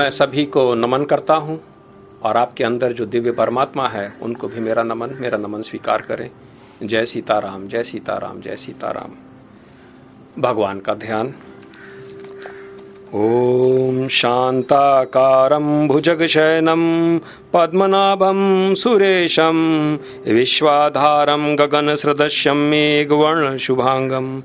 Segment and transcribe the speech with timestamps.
[0.00, 1.60] मैं सभी को नमन करता हूँ
[2.22, 6.30] और आपके अंदर जो दिव्य परमात्मा है, उनको भी मेरा नमन मेरा नमन स्वीकार करें।
[6.82, 9.10] जय सीताराम जय सीताराम जय सीताराम।
[10.42, 11.26] भगवान का ध्यान।
[13.14, 17.18] ॐ शान्ताकारम् भुजगशयनम्
[17.54, 19.98] पद्मनाभम् सुरेशम्
[20.32, 24.42] विश्वाधारम् गगनसृदस्यम् मेघवर्णशुभाङ्गम्।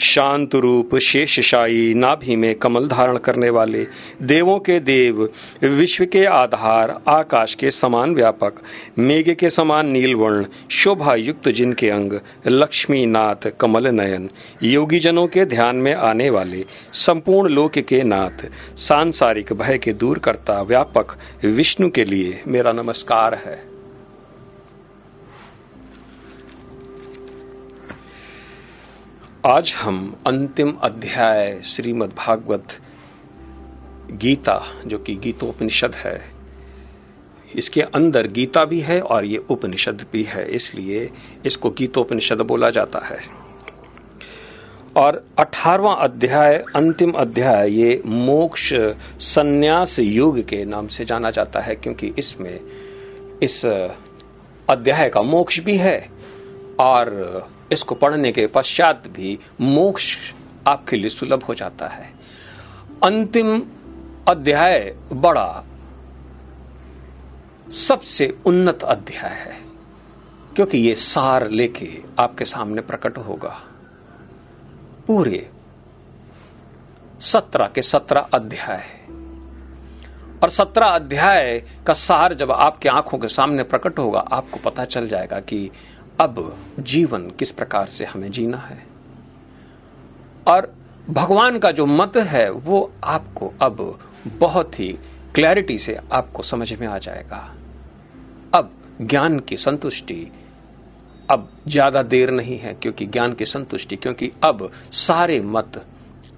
[0.00, 3.86] शांत रूप शेषशाही नाभि में कमल धारण करने वाले
[4.22, 5.28] देवों के देव,
[5.64, 8.54] विश्व के आधार, आकाश के समान व्यापक,
[8.98, 14.30] मेघ के समान नीलवर्ण शोभा युक्त जिनके अंग लक्ष्मी नाथ कमल नयन
[14.62, 18.46] योगी जनों के ध्यान में आने वाले, संपूर्ण लोक के नाथ,
[18.76, 23.77] सांसारिक भय के दूर करता व्यापक, विष्णु के लिए मेरा नमस्कार है।
[29.48, 32.68] आज हम अंतिम अध्याय श्रीमद् भागवत
[34.12, 36.20] गीता, जो कि गीतोपनिषद है,
[37.56, 41.10] इसके अंदर गीता भी है और ये उपनिषद भी है, इसलिए
[41.46, 43.18] इसको गीतोपनिषद बोला जाता है।
[44.96, 48.72] और अठारवा अध्याय, अंतिम अध्याय, ये मोक्ष
[49.26, 52.58] संन्यास युग के नाम से जाना जाता है, क्योंकि इसमें
[53.42, 53.64] इस
[54.70, 56.00] अध्याय का मोक्ष भी है
[56.80, 60.04] और इसको पढ़ने के पश्चात भी मोक्ष
[60.68, 62.12] आपके लिए सुलभ हो जाता है।
[63.04, 63.60] अंतिम
[64.28, 65.64] अध्याय बड़ा
[67.88, 69.56] सबसे उन्नत अध्याय है,
[70.56, 73.56] क्योंकि ये सार लेके आपके सामने प्रकट होगा।
[75.06, 75.48] पूरे
[77.22, 78.84] सत्रह के सत्रह अध्याय।
[80.42, 85.08] और सत्रह अध्याय का सार जब आपके आँखों के सामने प्रकट होगा, आपको पता चल
[85.08, 85.70] जाएगा कि
[86.20, 88.86] अब जीवन किस प्रकार से हमें जीना है?
[90.48, 90.74] और
[91.10, 93.98] भगवान का जो मत है, वो आपको अब
[94.38, 94.98] बहुत ही
[95.34, 97.54] क्लैरिटी से आपको समझ में आ जाएगा।
[98.54, 98.70] अब
[99.02, 100.32] ज्ञान की संतुष्टि
[101.30, 105.86] अब ज़्यादा देर नहीं है क्योंकि ज्ञान की संतुष्टि, क्योंकि अब सारे मत,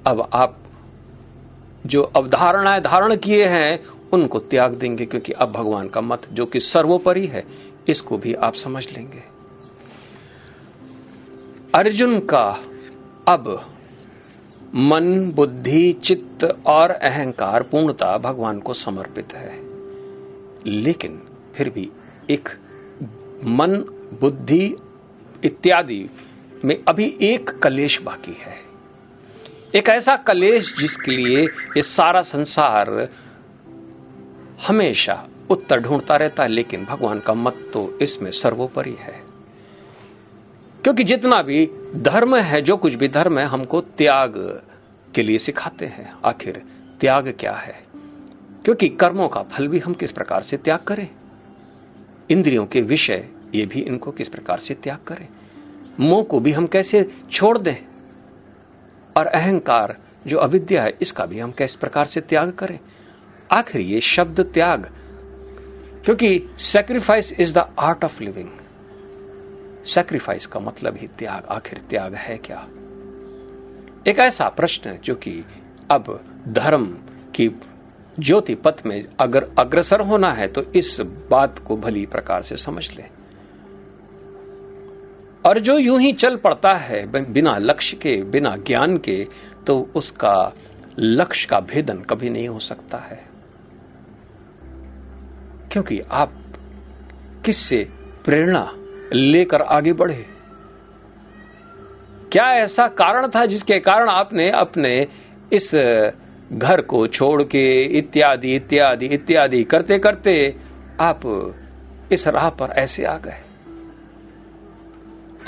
[0.07, 0.59] अब आप
[1.87, 3.81] जो अवधारणाएँ धारण किए हैं,
[4.13, 7.45] उनको त्याग देंगे, क्योंकि अब भगवान का मत, जो कि सर्वोपरि है,
[7.89, 9.40] इसको भी आप समझ लेंगे।
[11.75, 12.65] अर्जुन का
[13.29, 13.75] अब
[14.75, 19.61] मन, बुद्धि, चित्त और अहंकार पूर्णता भगवान को समर्पित है।
[20.67, 21.23] लेकिन
[21.57, 21.91] फिर भी
[22.31, 22.49] एक
[23.45, 23.77] मन,
[24.21, 24.77] बुद्धि
[25.45, 26.11] इत्यादि
[26.65, 28.57] में अभी एक कलेश बाकी है।
[29.75, 33.09] एक ऐसा कलेश जिसके लिए ये सारा संसार
[34.67, 39.30] हमेशा उत्तर ढूंढता रहता है, लेकिन भगवान का मत तो इसमें सर्वोपरि है।
[40.83, 44.63] क्योंकि जितना भी धर्म है, जो कुछ भी धर्म है, हमको त्याग
[45.15, 46.63] के लिए सिखाते हैं। आखिर
[47.01, 47.85] त्याग क्या है?
[48.65, 51.09] क्योंकि कर्मों का फल भी हम किस प्रकार से त्याग करें?
[52.31, 55.29] इंद्रियों के विषय, ये भी इनको किस प्रकार से त्याग करें?
[56.01, 57.77] मोह को भी हम कैसे छोड़ दें?
[59.17, 62.79] और अहंकार, जो अविद्या है, इसका भी हम किस प्रकार से त्याग करें?
[63.53, 64.91] आखिर ये शब्द त्याग,
[66.05, 68.49] क्योंकि sacrifice is the art of living
[69.85, 72.67] sacrifice का मतलब ही त्याग, आखिर त्याग है क्या?
[74.07, 75.45] एक ऐसा प्रश्न जो कि
[75.91, 76.87] अब धर्म
[77.35, 77.49] की
[78.21, 80.97] ज्योति पथ में अगर अग्रसर होना है तो इस
[81.31, 83.05] बात को भली प्रकार से समझ ले।
[85.45, 89.27] और जो यूँ ही चल पड़ता है बिना लक्ष्य के, बिना ज्ञान के
[89.67, 90.53] तो उसका
[90.99, 93.25] लक्ष्य का भेदन कभी नहीं हो सकता है।
[95.73, 96.33] क्योंकि आप
[97.45, 97.89] किससे
[98.25, 98.73] प्रेरणा
[99.13, 100.27] लेकर आगे बढ़े।
[102.33, 105.07] क्या ऐसा कारण था जिसके कारण आपने अपने
[105.53, 105.71] इस
[106.53, 110.57] घर को छोड़ के इत्यादि इत्यादि इत्यादि करते करते
[111.01, 111.21] आप
[112.13, 113.37] इस राह पर ऐसे आ गए?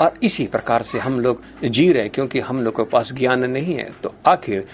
[0.01, 3.75] और इसी प्रकार से हम लोग जी रहे क्योंकि हम लोग के पास ज्ञान नहीं
[3.75, 4.67] है। तो आखिर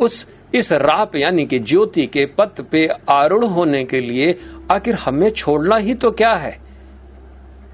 [0.00, 4.38] उस, इस राह पे, यानी कि ज्योति के पथ पे आरूढ़ होने के लिए
[4.72, 6.61] आखिर हमें छोड़ना ही तो क्या है?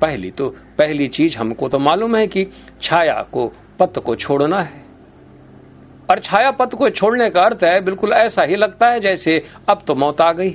[0.00, 0.48] पहली तो
[0.78, 2.44] पहली चीज़ हमको तो मालूम है कि
[2.82, 3.46] छाया को
[3.78, 4.86] पत को छोड़ना है।
[6.10, 9.82] और छाया पत को छोड़ने का अर्थ है बिल्कुल ऐसा ही लगता है जैसे अब
[9.86, 10.50] तो मौत आ गई।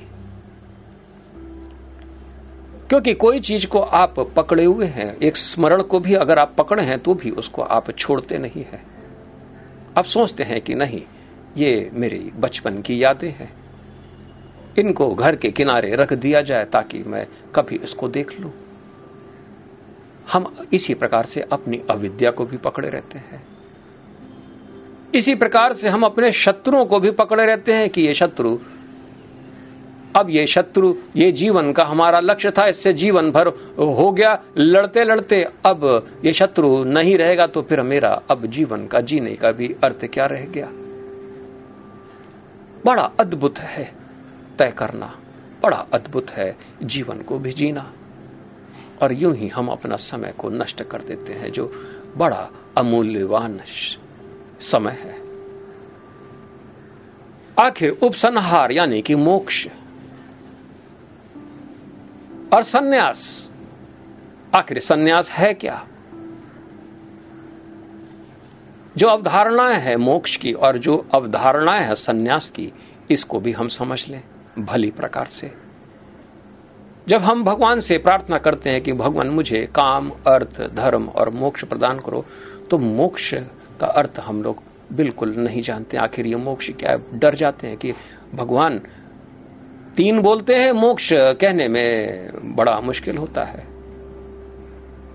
[2.89, 6.83] क्योंकि कोई चीज़ को आप पकड़े हुए हैं, एक स्मरण को भी अगर आप पकड़े
[6.83, 8.81] हैं तो भी उसको आप छोड़ते नहीं है।
[9.97, 11.01] आप सोचते हैं कि नहीं,
[11.57, 13.53] ये मेरी बचपन की यादें हैं।
[14.79, 18.51] इनको घर के किनारे रख दिया जाए ताकि मैं कभी इसको देख लूँ।
[20.31, 23.41] हम इसी प्रकार से अपनी अविद्या को भी पकड़े रहते हैं।
[25.15, 28.57] इसी प्रकार से हम अपने शत्रुओं को भी पकड़े रहते हैं कि ये शत्रु,
[30.15, 33.47] अब ये शत्रु, ये जीवन का हमारा लक्ष्य था, इससे जीवन भर
[33.79, 35.83] हो गया, लड़ते लड़ते अब
[36.25, 40.25] ये शत्रु नहीं रहेगा तो फिर मेरा अब जीवन का जीने का भी अर्थ क्या
[40.25, 40.69] रह गया?
[42.85, 43.83] बड़ा अद्भुत है
[44.59, 45.13] तय करना,
[45.63, 47.91] बड़ा अद्भुत है जीवन को भी जीना।
[49.03, 51.71] और यूँ ही हम अपना समय को नष्ट कर देते हैं, जो
[52.17, 53.61] बड़ा अमूल्यवान
[54.59, 55.23] समय है।
[57.59, 59.67] आखिर उपसंहार, यानी कि मोक्ष।
[62.53, 63.51] और सन्यास।
[64.55, 65.87] आखिर सन्यास है क्या?
[68.97, 72.73] जो अवधारणाएँ हैं मोक्ष की और जो अवधारणाएँ हैं सन्यास की,
[73.11, 74.23] इसको भी हम समझ लें,
[74.59, 75.62] भली प्रकार से।
[77.07, 81.63] जब हम भगवान से प्रार्थना करते हैं कि भगवान मुझे काम, अर्थ, धर्म और मोक्ष
[81.63, 82.25] प्रदान करो
[82.69, 83.33] तो मोक्ष
[83.79, 84.61] का अर्थ हम लोग
[84.91, 87.93] बिल्कुल नहीं जानते। आखिर ये मोक्ष क्या डर जाते हैं कि
[88.35, 88.79] भगवान
[89.97, 93.67] तीन बोलते हैं, मोक्ष कहने में बड़ा मुश्किल होता है।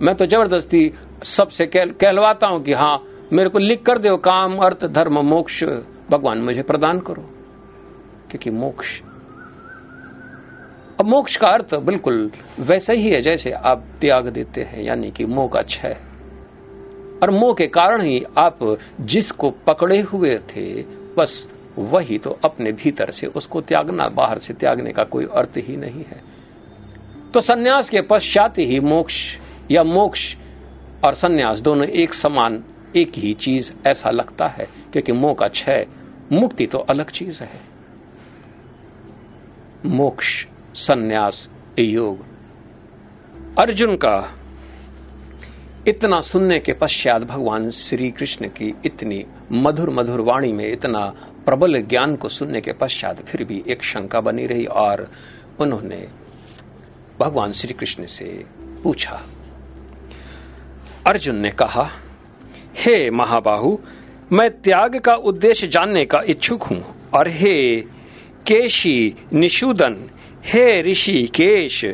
[0.03, 0.93] मैं तो ज़बरदस्ती
[1.25, 3.03] सबसे कहलवाता हूँ कि हाँ
[3.33, 5.65] मेरे को लिख कर दो, काम, अर्थ, धर्म, मोक्ष,
[6.11, 7.23] भगवान मुझे प्रदान करो।
[8.31, 8.87] क्योंकि मोक्ष
[11.01, 15.25] अब मोक्ष का अर्थ बिल्कुल वैसे ही है जैसे आप त्याग देते हैं, यानी कि
[15.25, 15.97] मोह का क्षय।
[17.23, 20.83] और मोह के कारण ही आप जिसको पकड़े हुए थे,
[21.17, 21.49] बस
[21.79, 26.05] वही तो अपने भीतर से उसको त्यागना, बाहर से त्यागने का कोई अर्थ ही नहीं
[26.05, 26.23] है।
[27.35, 29.15] तो सन्यास के पश्चात ही मोक्ष
[29.71, 30.21] या मोक्ष
[31.05, 32.65] और सन्यास दोनों एक समान,
[32.97, 35.87] एक ही चीज़ ऐसा लगता है, क्योंकि मोह का क्षय,
[36.33, 37.61] मुक्ति तो अलग चीज़ है।
[39.87, 40.47] मोक्ष
[40.79, 41.49] सन्यास
[41.79, 42.27] योग।
[43.59, 44.17] अर्जुन का
[45.89, 51.05] इतना सुनने के पश्चात भगवान श्री कृष्ण की इतनी मधुर मधुर वाणी में इतना
[51.45, 55.09] प्रबल ज्ञान को सुनने के पश्चात फिर भी एक शंका बनी रही और
[55.61, 56.07] उन्होंने
[57.21, 58.45] भगवान श्री कृष्ण से
[58.83, 59.23] पूछा।
[61.07, 61.89] अर्जुन ने कहा,
[62.77, 63.77] हे महाबाहु,
[64.33, 67.81] मैं त्याग का उद्देश्य जानने का इच्छुक हूँ और हे
[68.47, 69.95] केशी निशुदन
[70.45, 71.85] हे ऋषि केश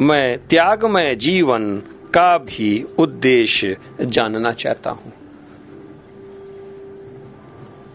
[0.00, 1.80] मैं त्यागमय जीवन
[2.14, 5.12] का भी उद्देश्य जानना चाहता हूँ।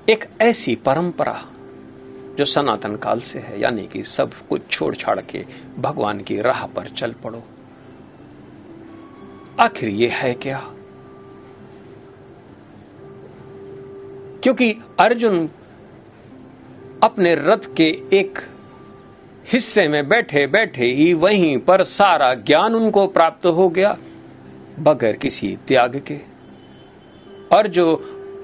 [0.10, 1.48] एक ऐसी परंपरा
[2.38, 5.46] जो सनातन काल से है, यानी कि सब कुछ छोड़ छाड़ के
[5.80, 7.44] भगवान की राह पर चल पड़ो।
[9.60, 10.74] आखिर ये है क्या?
[14.44, 15.50] क्योंकि अर्जुन
[17.04, 18.51] अपने रथ के एक
[19.46, 23.98] हिस्से में बैठे बैठे ही वहीं पर सारा ज्ञान उनको प्राप्त हो गया,
[24.80, 26.18] बगैर किसी त्याग के।
[27.56, 28.00] और जो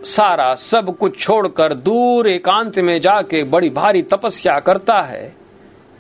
[0.06, 5.34] सारा सब कुछ छोड़कर दूर एकांत में जाके बड़ी भारी तपस्या करता है,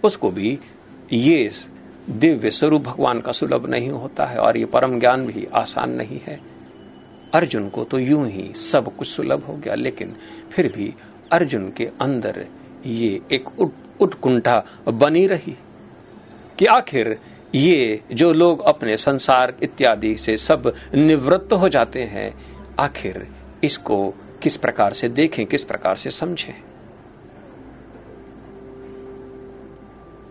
[0.03, 0.57] उसको भी
[1.13, 1.49] ये
[2.09, 6.19] दिव्य स्वरूप भगवान का सुलभ नहीं होता है और ये परम ज्ञान भी आसान नहीं
[6.27, 6.39] है।
[7.33, 10.15] अर्जुन को तो यूँ ही सब कुछ सुलभ हो गया, लेकिन
[10.51, 10.93] फिर भी
[11.31, 12.45] अर्जुन के अंदर
[12.85, 13.71] ये एक
[14.01, 15.57] उत्कुंठा बनी रही।
[16.59, 17.19] कि आखिर
[17.55, 22.35] ये जो लोग अपने संसार इत्यादि से सब निवृत्त हो जाते हैं,
[22.79, 23.27] आखिर
[23.63, 26.61] इसको किस प्रकार से देखें, किस प्रकार से समझें?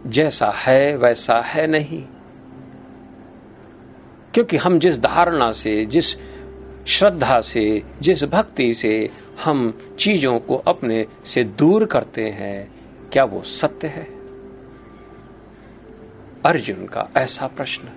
[0.07, 2.03] जैसा है, वैसा है नहीं।
[4.35, 6.05] क्योंकि हम जिस धारणा से, जिस
[6.89, 9.11] श्रद्धा से, जिस भक्ति से
[9.45, 12.71] हम चीज़ों को अपने से दूर करते हैं,
[13.13, 14.05] क्या वो सत्य है?
[16.47, 17.89] अर्जुन का ऐसा प्रश्न।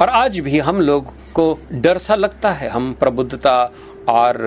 [0.00, 3.72] और आज भी हम लोग को डर सा लगता है। हम प्रबुद्धता
[4.08, 4.38] और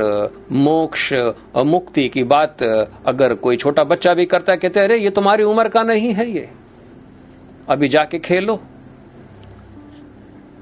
[0.52, 1.14] मोक्ष,
[1.58, 2.64] मुक्ति की बात
[3.06, 6.32] अगर कोई छोटा बच्चा भी करता है, कहते अरे, ये तुम्हारी उम्र का नहीं है
[6.32, 6.50] ये।
[7.70, 8.62] अभी जाके खेलो।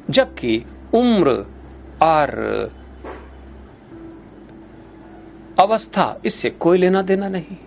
[0.10, 1.32] जबकि उम्र
[2.02, 2.40] और
[5.60, 7.58] अवस्था, इससे कोई लेना देना नहीं।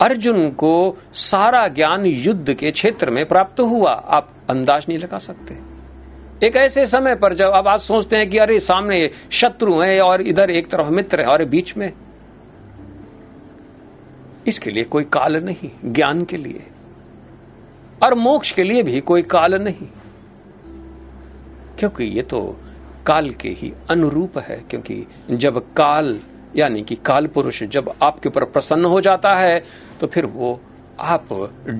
[0.00, 5.76] अर्जुन को सारा ज्ञान युद्ध के क्षेत्र में प्राप्त हुआ, आप अंदाज नहीं लगा सकते।
[6.46, 10.20] एक ऐसे समय पर जब अब आज सोचते हैं कि अरे, सामने शत्रु है और
[10.22, 11.92] इधर एक तरफ़ मित्र है और बीच में।
[14.46, 16.66] इसके लिए कोई काल नहीं, ज्ञान के लिए।
[18.02, 19.88] और मोक्ष के लिए भी कोई काल नहीं।
[21.78, 22.40] क्योंकि ये तो
[23.06, 26.18] काल के ही अनुरूप है, क्योंकि जब काल,
[26.56, 29.62] यानी कि काल पुरुष जब आपके ऊपर प्रसन्न हो जाता है
[30.00, 30.60] तो फिर वो
[31.00, 31.28] आप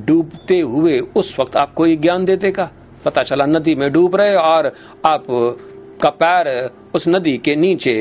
[0.07, 2.71] डूबते हुए उस वक्त आपको ये ज्ञान दे देगा।
[3.05, 4.67] पता चला नदी में डूब रहे और
[5.09, 5.27] आप
[6.03, 6.49] का पैर
[6.95, 7.95] उस नदी के नीचे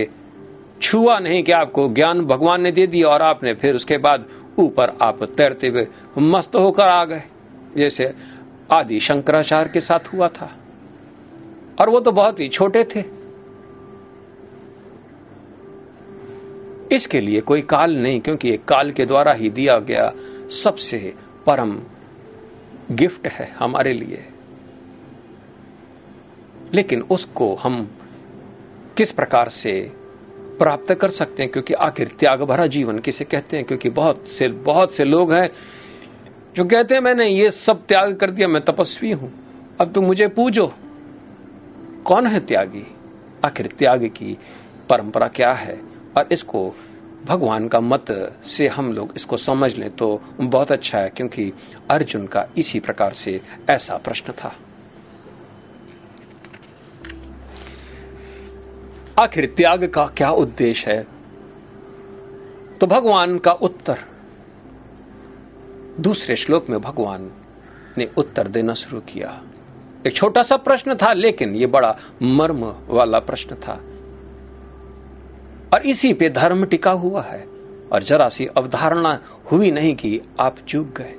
[0.81, 4.25] छुआ नहीं कि आपको ज्ञान भगवान ने दे दिया और आपने फिर उसके बाद
[4.59, 5.87] ऊपर आप तैरते हुए
[6.17, 7.23] मस्त होकर आ गए।
[7.77, 8.13] जैसे
[8.71, 10.51] आदि शंकराचार्य के साथ हुआ था।
[11.81, 13.03] और वो तो बहुत ही छोटे थे।
[16.95, 20.13] इसके लिए कोई काल नहीं, क्योंकि एक काल के द्वारा ही दिया गया
[20.63, 21.13] सबसे
[21.45, 21.79] परम
[22.91, 24.25] गिफ्ट है हमारे लिए।
[26.73, 27.91] लेकिन उसको हम
[28.97, 29.91] किस प्रकार से
[30.59, 31.51] प्राप्त कर सकते हैं?
[31.51, 33.65] क्योंकि आखिर त्याग भरा जीवन किसे कहते हैं?
[33.65, 35.49] क्योंकि बहुत से बहुत से लोग हैं
[36.55, 39.31] जो कहते हैं, मैंने ये सब त्याग कर दिया, मैं तपस्वी हूँ।
[39.81, 40.73] अब तुम मुझे पूजो।
[42.05, 42.85] कौन है त्यागी?
[43.45, 44.37] आखिर त्याग की
[44.89, 45.75] परंपरा क्या है?
[46.17, 46.75] और इसको
[47.25, 48.05] भगवान का मत
[48.47, 51.51] से हम लोग इसको समझ लें तो बहुत अच्छा है, क्योंकि
[51.89, 54.53] अर्जुन का इसी प्रकार से ऐसा प्रश्न था।
[59.19, 61.03] आखिर त्याग का क्या उद्देश्य है?
[62.77, 63.97] तो भगवान का उत्तर।
[65.99, 67.31] दूसरे श्लोक में भगवान
[67.97, 69.41] ने उत्तर देना शुरू किया।
[70.07, 73.73] एक छोटा सा प्रश्न था, लेकिन यह बड़ा मर्म वाला प्रश्न था।
[75.73, 77.47] और इसी पे धर्म टिका हुआ है,
[77.93, 79.19] और जरा सी अवधारणा
[79.51, 81.13] हुई नहीं कि आप चूक गए।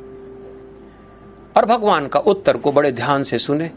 [1.57, 3.71] और भगवान का उत्तर को बड़े ध्यान से सुने,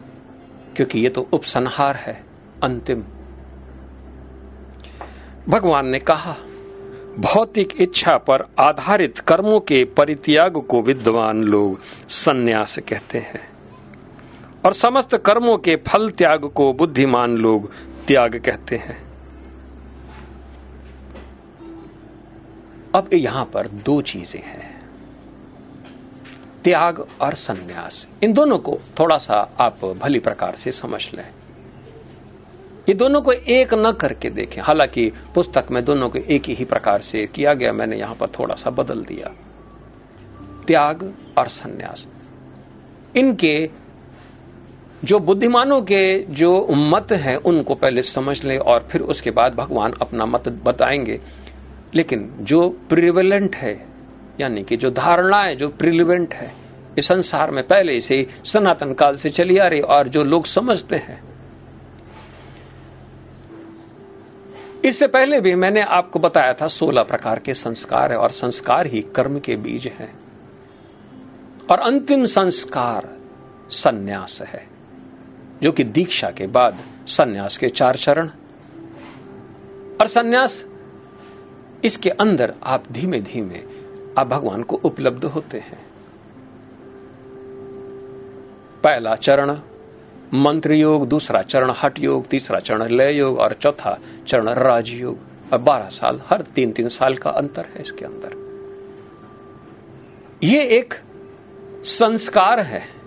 [0.76, 2.24] क्योंकि ये तो उपसंहार है,
[2.64, 3.04] अंतिम।
[5.50, 6.36] भगवान ने कहा,
[7.20, 13.59] भौतिक इच्छा पर आधारित कर्मों के परित्याग को विद्वान लोग सन्यास कहते हैं।
[14.66, 17.72] और समस्त कर्मों के फल त्याग को बुद्धिमान लोग
[18.08, 18.98] त्याग कहते हैं।
[22.96, 24.80] अब यहाँ पर दो चीज़ें हैं।
[26.64, 31.28] त्याग और सन्यास, इन दोनों को थोड़ा सा आप भली प्रकार से समझ लें।
[32.90, 37.02] ये दोनों को एक न करके देखें। हालाँकि पुस्तक में दोनों को एक ही प्रकार
[37.02, 39.28] से किया गया, मैंने यहाँ पर थोड़ा सा बदल दिया।
[40.68, 42.08] त्याग और सन्यास,
[43.16, 43.79] इनके
[45.04, 49.94] जो बुद्धिमानों के जो मत है, उनको पहले समझ लें और फिर उसके बाद भगवान
[50.02, 51.22] अपना मत बताएँगे।
[51.96, 53.86] लेकिन जो प्रिवेलेंट है,
[54.42, 56.54] यानी कि जो धारणाएँ, जो प्रिलिवेंट है,
[56.98, 60.96] इस संसार में पहले से सनातन काल से चली आ रही और जो लोग समझते
[60.96, 61.24] हैं।
[64.86, 69.02] इससे पहले भी मैंने आपको बताया था सोलह प्रकार के संस्कार है और संस्कार ही
[69.02, 70.20] कर्म के बीज हैं।
[71.72, 73.18] और अंतिम संस्कार
[73.70, 74.69] सन्यास है।
[75.64, 78.28] जो कि दीक्षा के बाद सन्यास के चार चरण।
[80.02, 80.66] और सन्यास
[81.84, 83.64] इसके अंदर आप धीमे धीमे
[84.18, 85.90] आप भगवान को उपलब्ध होते हैं।
[88.84, 89.60] पहला चरण,
[90.34, 95.18] मंत्र योग, दूसरा चरण, हट योग, तीसरा चरण, लय योग और चौथा चरण राजयोग
[95.54, 98.50] और बारह साल, हर तीन तीन साल का अंतर है इसके अंदर।
[100.44, 100.94] ये एक
[101.84, 102.99] संस्कार है।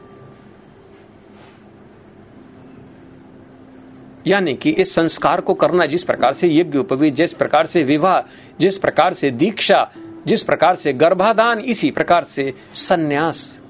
[4.27, 8.21] यानी कि इस संस्कार को करना जिस प्रकार से यज्ञ उपवीत, जिस प्रकार से विवाह,
[8.61, 9.91] जिस प्रकार से दीक्षा,
[10.27, 13.61] जिस प्रकार से गर्भाधान, इसी प्रकार से सन्यास।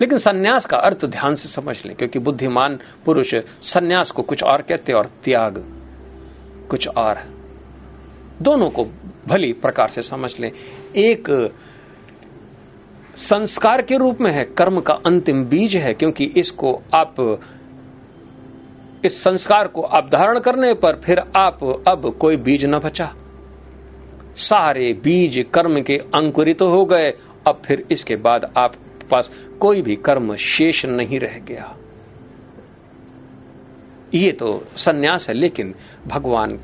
[0.00, 4.62] लेकिन सन्यास का अर्थ ध्यान से समझ लें, क्योंकि बुद्धिमान पुरुष सन्यास को कुछ और
[4.62, 5.58] कहते और त्याग
[6.70, 7.18] कुछ और।
[8.42, 8.84] दोनों को
[9.28, 10.52] भली प्रकार से समझ लें।
[10.96, 11.52] एक
[13.16, 17.40] संस्कार के रूप में है, कर्म का अंतिम बीज है, क्योंकि इसको आप
[19.04, 23.12] इस संस्कार को आप धारण करने पर फिर आप अब कोई बीज न बचा।
[24.36, 27.10] सारे बीज कर्म के अंकुरित तो हो गए।
[27.46, 28.74] अब फिर इसके बाद आप
[29.10, 31.74] पास कोई भी कर्म शेष नहीं रह गया।
[34.14, 35.74] ये तो सन्यास है, लेकिन
[36.06, 36.58] भगवान,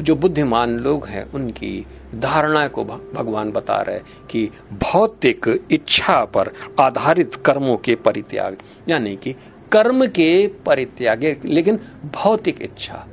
[0.00, 7.34] जो बुद्धिमान लोग हैं, उनकी धारणा को भगवान बता रहे कि भौतिक इच्छा पर आधारित
[7.46, 8.56] कर्मों के परित्याग,
[8.88, 9.34] यानी कि
[9.72, 13.06] कर्म के परित्याग, लेकिन भौतिक इच्छा।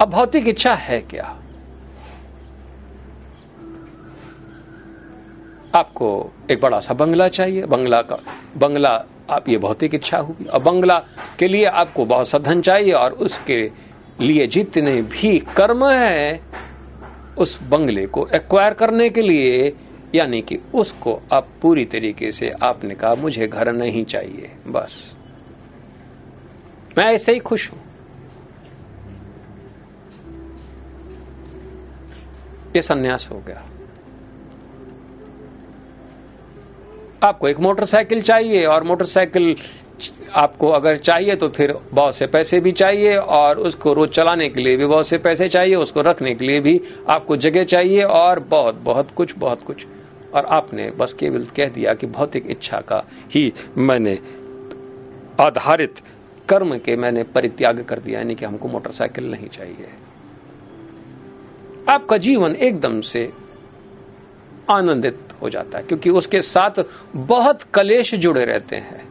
[0.00, 1.36] अब भौतिक इच्छा है क्या?
[5.74, 8.16] आपको एक बड़ा सा बंगला चाहिए। बंगला का,
[8.56, 10.98] बंगला, आप ये भौतिक इच्छा होगी। और बंगला
[11.38, 13.70] के लिए आपको बहुत सा धन चाहिए और उसके
[14.20, 16.40] लिए जितने भी कर्म है,
[17.38, 19.76] उस बंगले को एक्वायर करने के लिए,
[20.14, 25.19] यानी कि उसको आप पूरी तरीके से, आपने कहा, मुझे घर नहीं चाहिए। बस।
[26.98, 27.78] मैं ऐसे ही खुश हूँ।
[32.76, 33.62] ये सन्यास हो गया।
[37.22, 39.54] आपको एक मोटरसाइकिल चाहिए और मोटरसाइकिल
[40.34, 44.60] आपको अगर चाहिए तो फिर बहुत से पैसे भी चाहिए और उसको रोज चलाने के
[44.60, 48.40] लिए भी बहुत से पैसे चाहिए, उसको रखने के लिए भी आपको जगह चाहिए और
[48.40, 49.84] बहुत बहुत कुछ बहुत कुछ।
[50.34, 54.18] और आपने बस केवल कह दिया कि भौतिक इच्छा का ही मैंने
[55.40, 55.94] आधारित
[56.50, 59.88] कर्म के मैंने परित्याग कर दिया, यानी कि हमको मोटरसाइकिल नहीं चाहिए।
[61.88, 63.32] आपका जीवन एकदम से
[64.70, 66.84] आनंदित हो जाता है, क्योंकि उसके साथ
[67.16, 69.08] बहुत कलेश जुड़े रहते हैं।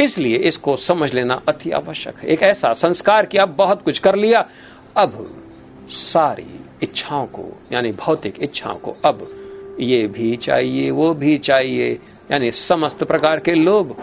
[0.00, 4.16] इसलिए इसको समझ लेना अति आवश्यक है। एक ऐसा संस्कार कि आप बहुत कुछ कर
[4.16, 4.48] लिया,
[4.96, 5.44] अब
[5.88, 9.28] सारी इच्छाओं को, यानी भौतिक इच्छाओं को, अब
[9.80, 11.92] ये भी चाहिए, वो भी चाहिए,
[12.32, 13.96] यानी समस्त प्रकार के लोभ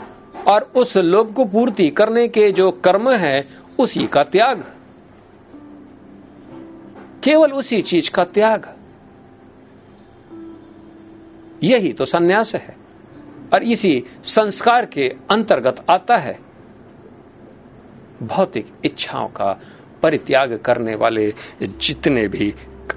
[0.50, 3.48] और उस लोभ को पूर्ति करने के जो कर्म है,
[3.80, 4.76] उसी का त्याग।
[7.24, 8.76] केवल उसी चीज़ का त्याग।
[11.64, 12.76] यही तो सन्यास है।
[13.54, 16.40] और इसी संस्कार के अंतर्गत आता है।
[18.24, 19.62] भौतिक इच्छाओं का
[20.04, 22.54] परित्याग करने वाले जितने भी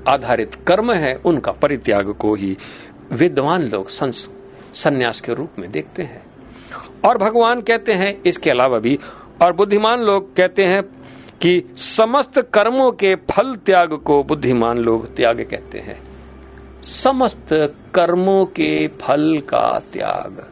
[0.08, 2.56] आधारित कर्म है, उनका परित्याग को ही
[3.12, 3.88] विद्वान लोग
[4.74, 6.31] संन्यास के रूप में देखते हैं।
[7.06, 8.98] और भगवान कहते हैं इसके अलावा भी,
[9.42, 10.82] और बुद्धिमान लोग कहते हैं
[11.42, 16.00] कि समस्त कर्मों के फल त्याग को बुद्धिमान लोग त्याग कहते हैं।
[16.82, 17.48] समस्त
[17.94, 20.50] कर्मों के फल का त्याग।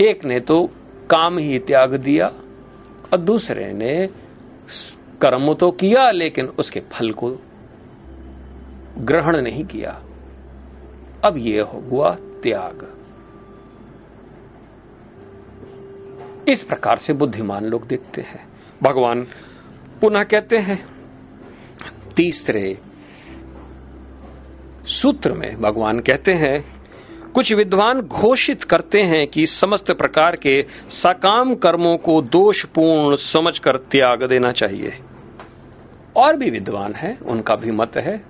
[0.00, 0.70] एक ने तो
[1.10, 2.26] काम ही त्याग दिया,
[3.12, 4.08] और दूसरे ने
[5.20, 7.38] कर्म तो किया, लेकिन उसके फल को
[8.98, 10.02] ग्रहण नहीं किया।
[11.24, 13.01] अब यह हुआ त्याग।
[16.48, 18.48] इस प्रकार से बुद्धिमान लोग देखते हैं।
[18.82, 19.26] भगवान
[20.00, 20.84] पुनः कहते हैं,
[22.16, 22.78] तीसरे
[24.86, 26.82] सूत्र में भगवान कहते हैं,
[27.32, 34.24] कुछ विद्वान घोषित करते हैं कि समस्त प्रकार के सकाम कर्मों को दोषपूर्ण समझकर त्याग
[34.24, 34.92] देना चाहिए।
[36.16, 38.24] और भी विद्वान है, उनका भी मत है।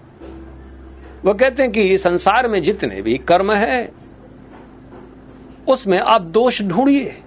[1.24, 3.92] वो कहते हैं कि संसार में जितने भी कर्म है,
[5.68, 7.22] उसमें आप दोष ढूंढिए।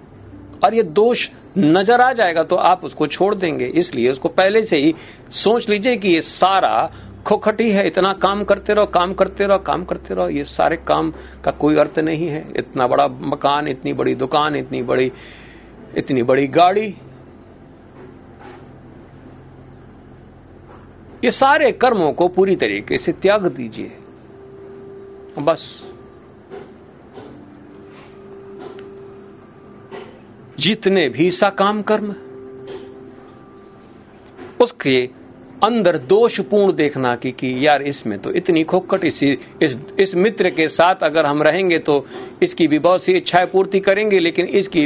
[0.64, 4.78] और ये दोष नज़र आ जाएगा तो आप उसको छोड़ देंगे। इसलिए उसको पहले से
[4.78, 4.94] ही
[5.34, 6.92] सोच लीजिए कि ये सारा
[7.28, 11.12] खोखटी है, इतना काम करते रहो, काम करते रहो, काम करते रहो, ये सारे काम
[11.44, 15.12] का कोई अर्थ नहीं है। इतना बड़ा मकान, इतनी बड़ी दुकान, इतनी बड़ी
[15.98, 16.88] इतनी बड़ी गाड़ी।
[21.24, 23.92] ये सारे कर्मों को पूरी तरीके से त्याग दीजिए।
[25.40, 25.64] बस।
[30.60, 32.14] जितने भी साकाम कर्म,
[34.62, 35.04] उसके
[35.64, 39.32] अंदर दोषपूर्ण देखना कि कि यार इसमें तो इतनी खोखट इसी,
[39.64, 42.06] इस इस मित्र के साथ अगर हम रहेंगे तो
[42.44, 44.84] इसकी भी बहुत सी इच्छाएँ पूर्ति करेंगे, लेकिन इसकी,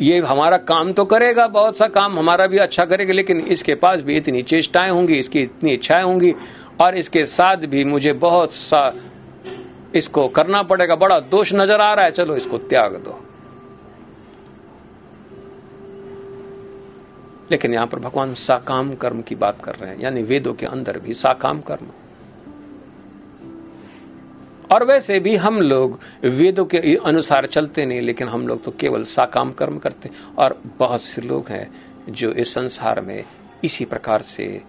[0.00, 4.00] ये हमारा काम तो करेगा, बहुत सा काम हमारा भी अच्छा करेगा, लेकिन इसके पास
[4.00, 6.34] भी इतनी चेष्टाएँ होंगी, इसकी इतनी इच्छाएँ होंगी,
[6.80, 8.92] और इसके साथ भी मुझे बहुत सा
[9.94, 13.20] इसको करना पड़ेगा, बड़ा दोष नज़र आ रहा है, चलो इसको त्याग दो।
[17.52, 20.98] लेकिन यहाँ पर भगवान साकाम कर्म की बात कर रहे हैं, यानी वेदों के अंदर
[20.98, 21.90] भी साकाम कर्म।
[24.72, 29.04] और वैसे भी हम लोग वेदों के अनुसार चलते नहीं, लेकिन हम लोग तो केवल
[29.04, 31.68] साकाम कर्म करते और बहुत से लोग हैं
[32.08, 33.24] जो इस संसार में
[33.64, 34.62] इसी प्रकार से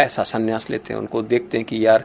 [0.00, 2.04] ऐसा संन्यास लेते हैं, उनको देखते हैं कि यार,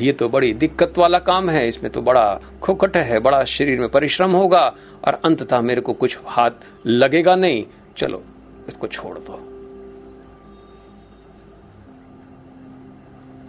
[0.00, 3.88] ये तो बड़ी दिक्कत वाला काम है, इसमें तो बड़ा खोखट है, बड़ा शरीर में
[3.88, 4.74] परिश्रम होगा,
[5.06, 7.64] और अंततः मेरे को कुछ हाथ लगेगा नहीं।
[7.96, 8.22] चलो
[8.68, 9.32] इसको छोड़ दो।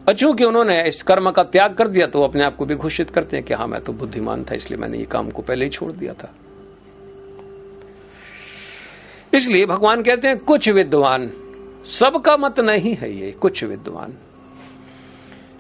[0.08, 2.76] और चूँकि उन्होंने इस कर्म का त्याग कर दिया तो वो अपने आप को भी
[2.76, 5.66] घोषित करते हैं कि हाँ मैं तो बुद्धिमान था, इसलिए मैंने ये काम को पहले
[5.66, 6.34] ही छोड़ दिया था।
[9.34, 11.32] इसलिए भगवान कहते हैं, कुछ विद्वान,
[11.90, 14.18] सबका मत नहीं है ये, कुछ विद्वान।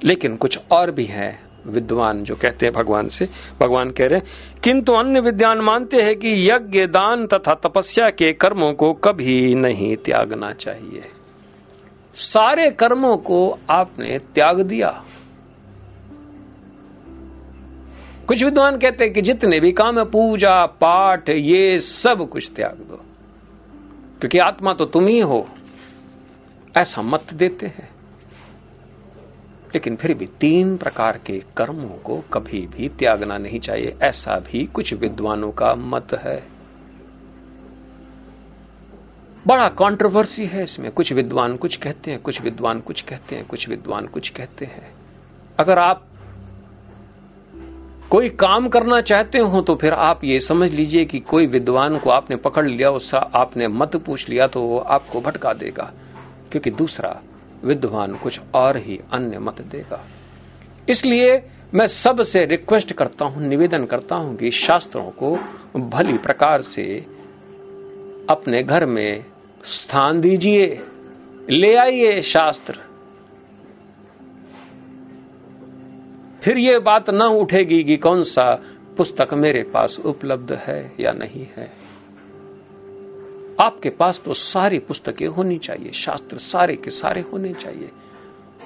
[0.03, 3.29] लेकिन कुछ और भी हैं विद्वान जो कहते हैं भगवान से,
[3.61, 4.25] भगवान कह रहे हैं,
[4.63, 9.95] किंतु अन्य विद्वान मानते हैं कि यज्ञ, दान तथा तपस्या के कर्मों को कभी नहीं
[9.95, 11.03] त्यागना चाहिए।
[12.15, 15.03] सारे कर्मों को आपने त्याग दिया।
[18.27, 22.71] कुछ विद्वान कहते हैं कि जितने भी काम है, पूजा, पाठ, ये सब कुछ त्याग
[22.71, 23.05] दो।
[24.19, 25.49] क्योंकि आत्मा तो तुम ही हो,
[26.77, 27.92] ऐसा मत देते हैं।
[29.73, 34.65] लेकिन फिर भी तीन प्रकार के कर्मों को कभी भी त्यागना नहीं चाहिए। ऐसा भी
[34.65, 36.41] कुछ विद्वानों का मत है।
[39.47, 43.67] बड़ा कंट्रोवर्सी है इसमें। कुछ विद्वान कुछ कहते हैं, कुछ विद्वान कुछ कहते हैं, कुछ
[43.69, 44.91] विद्वान कुछ कहते हैं।
[45.59, 46.07] अगर आप
[48.11, 52.09] कोई काम करना चाहते हो तो फिर आप ये समझ लीजिए कि कोई विद्वान को
[52.09, 55.91] आपने पकड़ लिया, उसका आपने मत पूछ लिया तो वो आपको भटका देगा,
[56.51, 57.19] क्योंकि दूसरा
[57.63, 60.05] विद्वान कुछ और ही अन्य मत देगा।
[60.89, 61.41] इसलिए
[61.73, 65.35] मैं सबसे रिक्वेस्ट करता हूँ, निवेदन करता हूँ कि शास्त्रों को
[65.79, 66.99] भली प्रकार से
[68.29, 69.25] अपने घर में
[69.63, 70.81] स्थान दीजिए,
[71.49, 72.73] ले आइए शास्त्र।
[76.43, 78.53] फिर ये बात न उठेगी कि कौन सा
[78.97, 81.82] पुस्तक मेरे पास उपलब्ध है या नहीं है।
[83.61, 87.91] आपके पास तो सारी पुस्तकें होनी चाहिए, शास्त्र सारे के सारे होने चाहिए।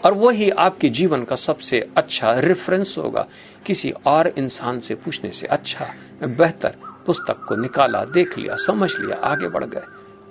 [0.05, 3.27] और वही आपके जीवन का सबसे अच्छा रेफरेंस होगा।
[3.65, 9.17] किसी और इंसान से पूछने से अच्छा बेहतर पुस्तक को निकाला, देख लिया, समझ लिया,
[9.17, 9.83] आगे बढ़ गए।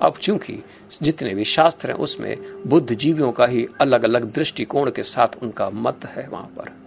[0.03, 0.64] अब चूँकि
[1.03, 5.71] जितने भी शास्त्र हैं, उसमें बुद्ध जीवियों का ही अलग अलग दृष्टिकोण के साथ उनका
[5.71, 6.87] मत है वहाँ पर।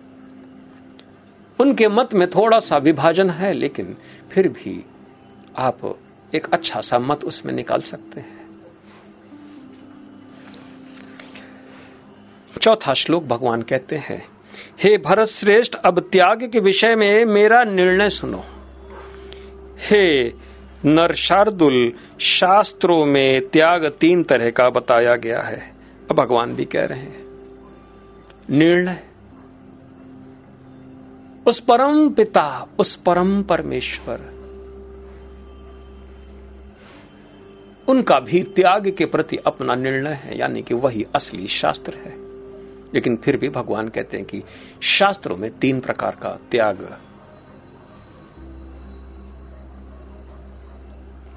[1.60, 3.98] उनके मत में थोड़ा सा विभाजन है, लेकिन
[4.32, 4.86] फिर भी
[5.58, 6.00] आप
[6.36, 8.40] एक अच्छा सा मत उसमें निकाल सकते हैं।
[12.62, 14.26] चौथा श्लोक भगवान कहते हैं,
[14.80, 18.44] हे भरत श्रेष्ठ, अब त्याग के विषय में मेरा निर्णय सुनो।
[19.80, 20.34] हे
[20.86, 25.72] नरशार्दुल, शास्त्रों में त्याग तीन तरह का बताया गया है।
[26.10, 27.24] अब भगवान भी कह रहे हैं,
[28.50, 29.04] निर्णय।
[31.48, 34.39] उस परम पिता, उस परम परमेश्वर
[37.90, 42.16] उनका भी त्याग के प्रति अपना निर्णय है, यानी कि वही असली शास्त्र है।
[42.94, 44.44] लेकिन फिर भी भगवान कहते हैं कि
[44.82, 47.00] शास्त्रों में तीन प्रकार का त्याग।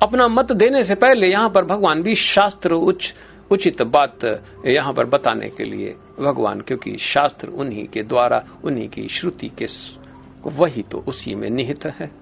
[0.03, 3.15] अपना मत देने से पहले यहाँ पर भगवान भी शास्त्र उच्च
[3.51, 9.09] उचित बात यहाँ पर बताने के लिए भगवान, क्योंकि शास्त्र उन्हीं के द्वारा, उन्हीं की
[9.09, 9.67] श्रुति के
[10.47, 12.22] वही तो उसी में निहित है।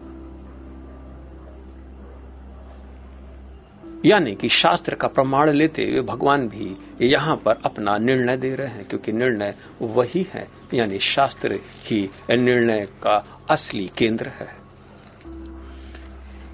[4.05, 8.69] यानी कि शास्त्र का प्रमाण लेते हुए भगवान भी यहाँ पर अपना निर्णय दे रहे
[8.69, 14.49] हैं, क्योंकि निर्णय वही है, यानी शास्त्र ही निर्णय का असली केंद्र है।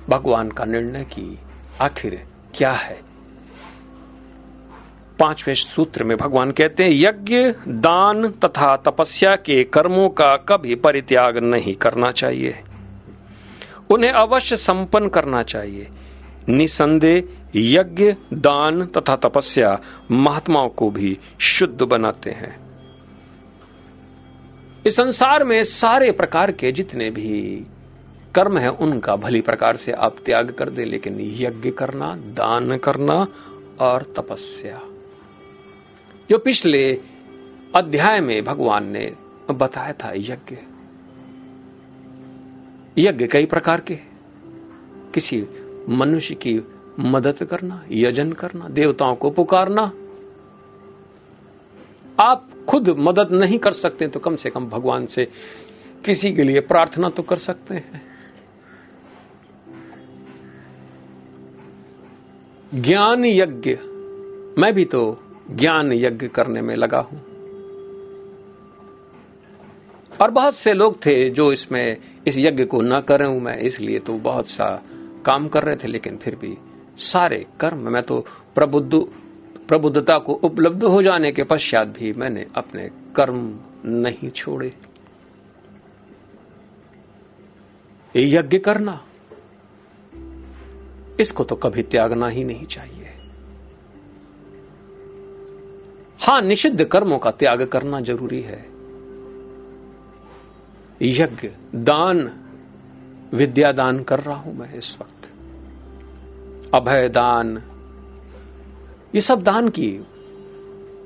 [0.08, 1.38] भगवान का निर्णय की
[1.80, 3.00] आखिर क्या है?
[5.20, 11.38] पाँचवें सूत्र में भगवान कहते हैं, यज्ञ, दान तथा तपस्या के कर्मों का कभी परित्याग
[11.38, 12.58] नहीं करना चाहिए।
[13.90, 15.88] उन्हें अवश्य संपन्न करना चाहिए।
[16.48, 19.80] निसंदेह, यज्ञ, दान तथा तपस्या
[20.10, 22.66] महात्माओं को भी शुद्ध बनाते हैं।
[24.86, 27.66] इस संसार में सारे प्रकार के जितने भी
[28.34, 33.28] कर्म है, उनका भली प्रकार से आप त्याग कर दे, लेकिन यज्ञ करना, दान करना
[33.80, 34.80] और तपस्या।
[36.30, 37.00] जो पिछले
[37.74, 39.12] अध्याय में भगवान ने
[39.50, 40.56] बताया था, यज्ञ।
[42.98, 43.94] यज्ञ कई प्रकार के
[45.14, 45.46] किसी
[45.88, 46.60] मनुष्य की
[47.00, 49.92] मदद करना, यजन करना, देवताओं को पुकारना।
[52.20, 55.24] आप खुद मदद नहीं कर सकते तो कम से कम भगवान से
[56.04, 58.02] किसी के लिए प्रार्थना तो कर सकते हैं।
[62.74, 63.74] ज्ञान यज्ञ,
[64.62, 67.20] मैं भी तो ज्ञान यज्ञ करने में लगा हूँ।
[70.22, 71.96] और बहुत से लोग थे जो इसमें,
[72.26, 74.82] इस यज्ञ को न करें मैं, इसलिए तो बहुत सा
[75.26, 76.56] काम कर रहे थे, लेकिन फिर भी
[77.02, 78.20] सारे कर्म मैं तो
[78.54, 78.92] प्रबुद्ध,
[79.68, 83.38] प्रबुद्धता को उपलब्ध हो जाने के पश्चात भी मैंने अपने कर्म
[83.86, 84.72] नहीं छोड़े।
[88.14, 89.00] यज्ञ करना,
[91.20, 93.04] इसको तो कभी त्यागना ही नहीं चाहिए।
[96.20, 98.58] हाँ, निषिद्ध कर्मों का त्याग करना ज़रूरी है।
[101.00, 101.48] यज्ञ,
[101.84, 102.18] दान
[103.32, 105.15] विद्या दान कर रहा हूँ मैं इस वक्त।
[106.74, 107.62] अभय दान।
[109.14, 109.96] ये सब दान की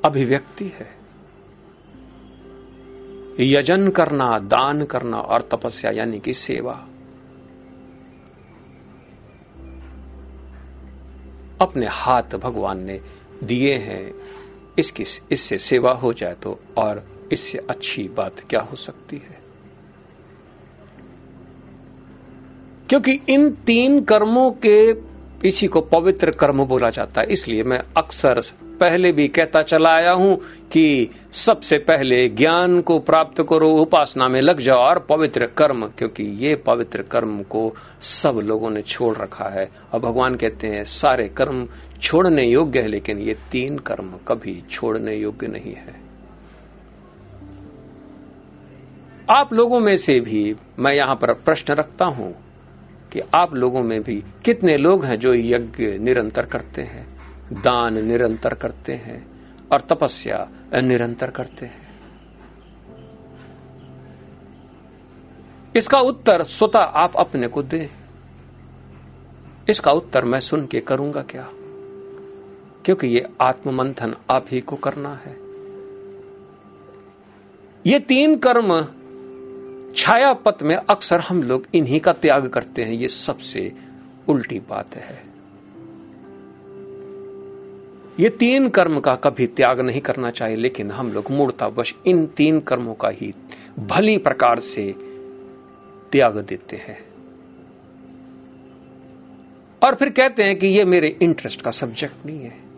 [0.04, 1.00] अभिव्यक्ति है।
[3.40, 6.72] यजन करना, दान करना और तपस्या यानी कि सेवा।
[11.60, 13.00] अपने हाथ भगवान ने
[13.44, 14.14] दिए हैं,
[14.78, 19.40] इसकी, इससे सेवा हो जाए तो और इससे अच्छी बात क्या हो सकती है?
[22.88, 25.09] क्योंकि इन तीन कर्मों के
[25.44, 28.42] इसी को पवित्र कर्म बोला जाता है। इसलिए मैं अक्सर
[28.80, 30.36] पहले भी कहता चला आया हूँ
[30.72, 31.10] कि
[31.46, 36.54] सबसे पहले ज्ञान को प्राप्त करो, उपासना में लग जाओ और पवित्र कर्म, क्योंकि ये
[36.56, 41.68] पवित्र कर्म को सब लोगों ने छोड़ रखा है। और भगवान कहते हैं, सारे कर्म
[42.02, 45.98] छोड़ने योग्य है, लेकिन ये तीन कर्म कभी छोड़ने योग्य नहीं है।
[49.30, 52.49] आप लोगों में से भी मैं यहाँ पर प्रश्न रखता हूँ
[53.12, 57.20] कि आप लोगों में भी कितने लोग हैं जो यज्ञ निरंतर करते हैं,
[57.52, 59.26] दान निरंतर करते हैं
[59.72, 61.90] और तपस्या निरंतर करते हैं।
[65.76, 67.88] इसका उत्तर स्वतः आप अपने को दें।
[69.68, 71.48] इसका उत्तर मैं सुन के करूँगा क्या?
[72.84, 75.36] क्योंकि ये आत्ममंथन आप ही को करना है।
[77.86, 78.88] ये तीन कर्म
[79.96, 83.72] छाया पथ में अक्सर हम लोग इन्हीं का त्याग करते हैं, ये सबसे
[84.28, 85.30] उल्टी बात है।
[88.20, 92.60] ये तीन कर्म का कभी त्याग नहीं करना चाहिए, लेकिन हम लोग मूर्तावश इन तीन
[92.60, 93.34] कर्मों का ही
[93.78, 94.94] भली प्रकार से
[96.12, 97.10] त्याग देते हैं।
[99.82, 102.69] और फिर कहते हैं कि ये मेरे इंटरेस्ट का सब्जेक्ट नहीं है।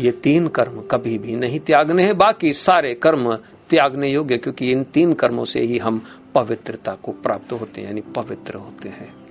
[0.00, 3.36] ये तीन कर्म कभी भी नहीं त्यागने हैं, बाकी सारे कर्म
[3.70, 6.04] त्यागने योग्य, क्योंकि इन तीन कर्मों से ही हम
[6.34, 9.24] पवित्रता को प्राप्त होते हैं, यानी पवित्र होते हैं।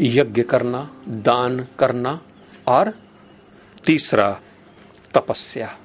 [0.00, 2.20] यज्ञ करना, दान करना,
[2.68, 2.90] और
[3.86, 4.40] तीसरा
[5.14, 5.78] तपस्या।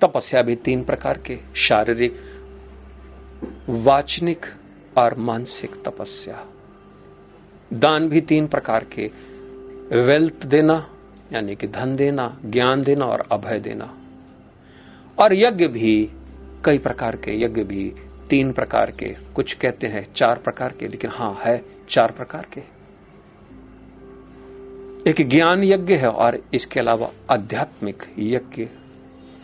[0.00, 2.16] तपस्या भी तीन प्रकार के, शारीरिक,
[3.68, 4.46] वाचनिक
[4.98, 6.46] और मानसिक तपस्या।
[7.72, 9.10] दान भी तीन प्रकार के,
[10.02, 10.90] वेल्थ देना,
[11.32, 13.98] यानी कि धन देना, ज्ञान देना और अभय देना।
[15.18, 16.10] और यज्ञ भी
[16.64, 17.92] कई प्रकार के, यज्ञ भी
[18.30, 22.60] तीन प्रकार के, कुछ कहते हैं चार प्रकार के, लेकिन हाँ, है चार प्रकार के।
[25.10, 28.68] एक ज्ञान यज्ञ है और इसके अलावा आध्यात्मिक यज्ञ,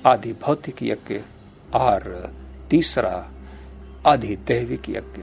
[0.06, 1.20] आदि भौतिक यज्ञ,
[1.74, 2.32] और
[2.70, 3.30] तीसरा
[4.06, 5.22] अधिदैविक यज्ञ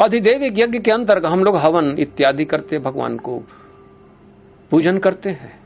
[0.00, 3.42] अधिदैविक यज्ञ के अंतर्गत हम लोग हवन इत्यादि करते, भगवान को
[4.70, 5.60] पूजन करते हैं।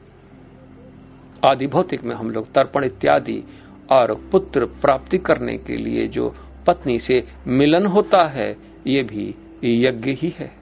[1.45, 3.45] आदि भौतिक में हम लोग तर्पण इत्यादि
[3.91, 6.35] और पुत्र प्राप्ति करने के लिए जो
[6.67, 9.35] पत्नी से मिलन होता है, ये भी
[9.65, 10.53] यज्ञ ही है।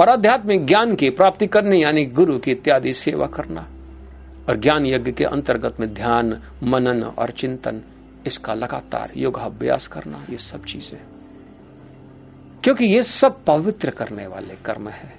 [0.00, 3.66] और आध्यात्मिक ज्ञान की प्राप्ति करनी, यानी गुरु की इत्यादि सेवा करना,
[4.48, 7.82] और ज्ञान यज्ञ के अंतर्गत में ध्यान, मनन और चिंतन
[8.26, 10.98] इसका लगातार योगाभ्यास करना ये सब चीज़ें।
[12.64, 15.14] क्योंकि ये सब पवित्र करने वाले कर्म है।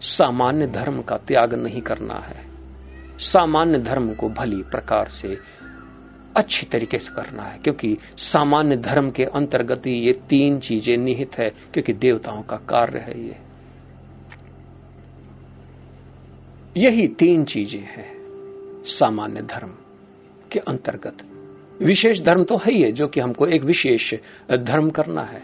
[0.00, 2.44] सामान्य धर्म का त्याग नहीं करना है।
[3.18, 5.38] सामान्य धर्म को भली प्रकार से
[6.36, 11.38] अच्छी तरीके से करना है, क्योंकि सामान्य धर्म के अंतर्गत ही ये तीन चीज़ें निहित
[11.38, 13.36] है, क्योंकि देवताओं का कार्य है ये।
[16.76, 18.14] यही तीन चीज़ें हैं
[18.84, 19.74] सामान्य धर्म
[20.52, 21.30] के अंतर्गत।
[21.82, 24.14] विशेष धर्म तो है ही है, जो कि हमको एक विशेष
[24.52, 25.42] धर्म करना है।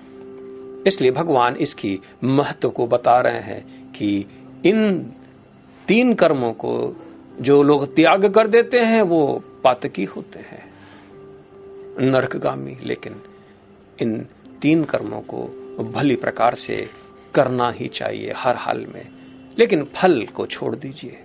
[0.86, 4.26] इसलिए भगवान इसकी महत्व को बता रहे हैं कि
[4.64, 5.12] इन
[5.88, 6.96] तीन कर्मों को
[7.40, 10.70] जो लोग त्याग कर देते हैं, वो पातकी होते हैं।
[12.00, 13.22] नरकगामी, लेकिन
[14.02, 14.26] इन
[14.62, 15.42] तीन कर्मों को
[15.94, 16.88] भली प्रकार से
[17.34, 19.08] करना ही चाहिए हर हाल में।
[19.58, 21.18] लेकिन फल को छोड़ दीजिए।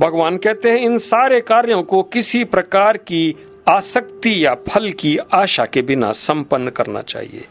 [0.00, 3.36] भगवान कहते हैं, इन सारे कार्यों को किसी प्रकार की
[3.68, 7.44] आसक्ति या फल की आशा के बिना संपन्न करना चाहिए।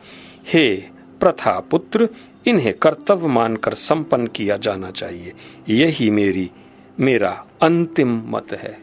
[0.48, 0.76] हे
[1.20, 2.10] प्रथा पुत्र,
[2.48, 5.34] इन्हें कर्तव्य मानकर संपन्न किया जाना चाहिए।
[5.70, 6.52] यही मेरी,
[7.00, 8.78] मेरा अंतिम मत है।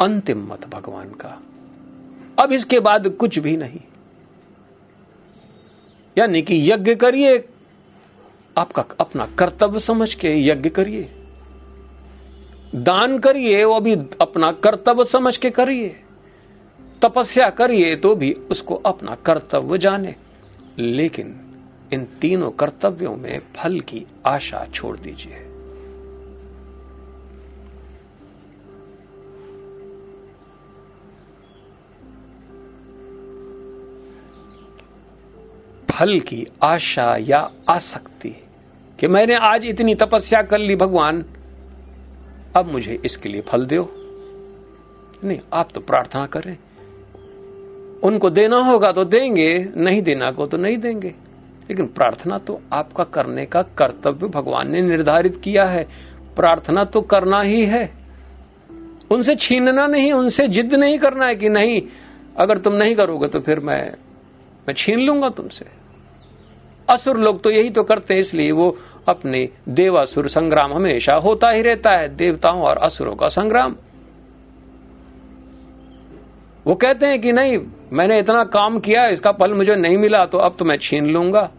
[0.00, 1.42] अंतिम मत भगवान का।
[2.42, 3.80] अब इसके बाद कुछ भी नहीं।
[6.18, 7.44] यानी कि यज्ञ करिए।
[8.58, 11.12] आपका अपना कर्तव्य समझ के यज्ञ करिए।
[12.74, 15.96] दान करिए, वो भी अपना कर्तव्य समझ के करिए।
[17.02, 20.14] तपस्या करिए तो भी उसको अपना कर्तव्य जाने।
[20.78, 21.40] लेकिन
[21.92, 25.48] इन तीनों कर्तव्यों में फल की आशा छोड़ दीजिए।
[35.98, 38.36] फल की आशा या आसक्ति
[39.00, 41.24] कि मैंने आज इतनी तपस्या कर ली भगवान
[42.56, 43.88] अब मुझे इसके लिए फल दो।
[45.24, 46.58] नहीं, आप तो प्रार्थना करें।
[48.02, 51.08] उनको देना होगा तो देंगे, नहीं देना को तो नहीं देंगे।
[51.70, 55.86] लेकिन प्रार्थना तो आपका करने का कर्तव्य भगवान ने निर्धारित किया है।
[56.36, 57.92] प्रार्थना तो करना ही है।
[59.10, 61.82] उनसे छीनना नहीं, उनसे जिद नहीं करना है कि नहीं,
[62.36, 63.92] अगर तुम नहीं करोगे तो फिर मैं
[64.68, 65.66] मैं छीन लूँगा तुमसे।
[66.88, 68.76] असुर लोग तो यही तो करते हैं, इसलिए वो
[69.08, 73.76] अपने देवासुर संग्राम हमेशा होता ही रहता है, देवताओं और असुरों का संग्राम।
[76.66, 77.58] वो कहते हैं कि नहीं,
[77.92, 81.50] मैंने इतना काम किया, इसका फल मुझे नहीं मिला तो अब तो मैं छीन लूँगा।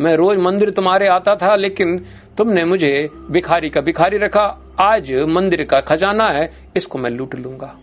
[0.00, 1.98] मैं रोज मंदिर तुम्हारे आता था, लेकिन
[2.38, 4.46] तुमने मुझे भिखारी का भिखारी रखा।
[4.80, 7.74] आज मंदिर का खजाना है, इसको मैं लूट लूँगा।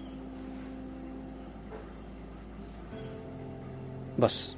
[4.20, 4.56] बस।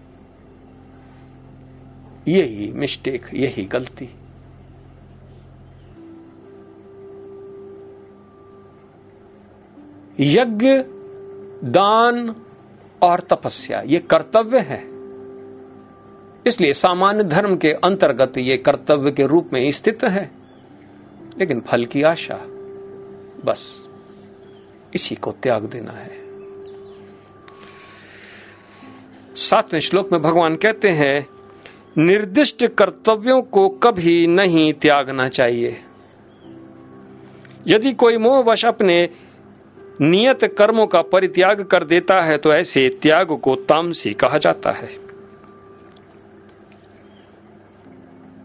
[2.28, 4.10] यही मिस्टेक यही गलती।
[10.20, 10.68] यज्ञ,
[11.70, 12.36] दान
[13.02, 14.84] और तपस्या, ये कर्तव्य है।
[16.48, 20.32] इसलिए सामान्य धर्म के अंतर्गत ये कर्तव्य के रूप में स्थित है।
[21.40, 22.46] लेकिन फल की आशा,
[23.46, 23.90] बस,
[24.96, 26.12] इसी को त्याग देना है।
[29.36, 31.28] सातवें श्लोक में भगवान कहते हैं,
[31.98, 35.78] निर्दिष्ट कर्तव्यों को कभी नहीं त्यागना चाहिए।
[37.68, 39.10] यदि कोई मोहवश अपने
[40.00, 44.90] नियत कर्मों का परित्याग कर देता है तो ऐसे त्याग को तामसी कहा जाता है।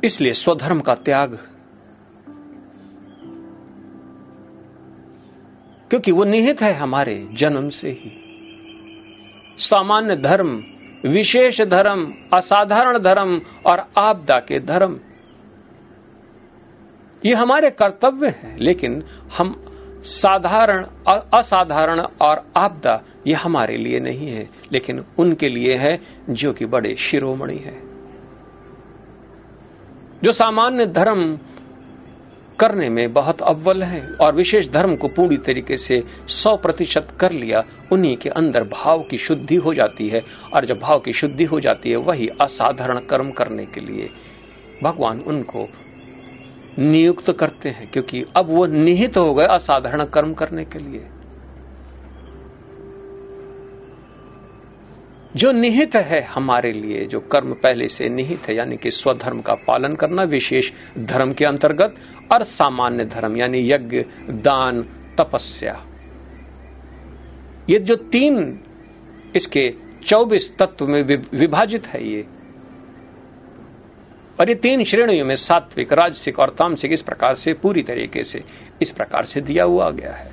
[0.04, 1.38] इसलिए स्वधर्म का त्याग,
[5.90, 8.12] क्योंकि वो निहित है हमारे जन्म से ही।
[9.60, 10.48] सामान्य धर्म,
[11.04, 14.98] विशेष धर्म, असाधारण धर्म और आपदा के धर्म,
[17.22, 19.54] ये हमारे कर्तव्य हैं, लेकिन हम
[20.04, 20.84] साधारण
[21.34, 25.98] असाधारण और आपदा ये हमारे लिए नहीं है, लेकिन उनके लिए है
[26.30, 27.74] जो कि बड़े शिरोमणि है।
[30.24, 31.38] जो सामान्य धर्म
[32.58, 37.32] करने में बहुत अव्वल है और विशेष धर्म को पूरी तरीके से सौ प्रतिशत कर
[37.32, 40.22] लिया, उन्हीं के अंदर भाव की शुद्धि हो जाती है
[40.54, 44.10] और जब भाव की शुद्धि हो जाती है, वही असाधारण कर्म करने के लिए
[44.82, 45.68] भगवान उनको
[46.78, 51.06] नियुक्त करते हैं, क्योंकि अब वो निहित हो गए असाधारण कर्म करने के लिए।
[55.36, 59.54] जो निहित है हमारे लिए, जो कर्म पहले से निहित है, यानी कि स्वधर्म का
[59.54, 61.94] पालन करना, विशेष धर्म के अंतर्गत,
[62.32, 64.82] और सामान्य धर्म, यानी यज्ञ, दान,
[65.18, 65.86] तपस्या।
[67.70, 68.60] ये जो तीन,
[69.36, 69.74] इसके
[70.06, 71.02] 24 तत्व में
[71.34, 72.26] विभाजित है ये
[74.40, 78.44] और ये तीन श्रेणियों में सात्विक, राजसिक और तामसिक इस प्रकार से, पूरी तरीके से
[78.82, 80.32] इस प्रकार से दिया हुआ गया है।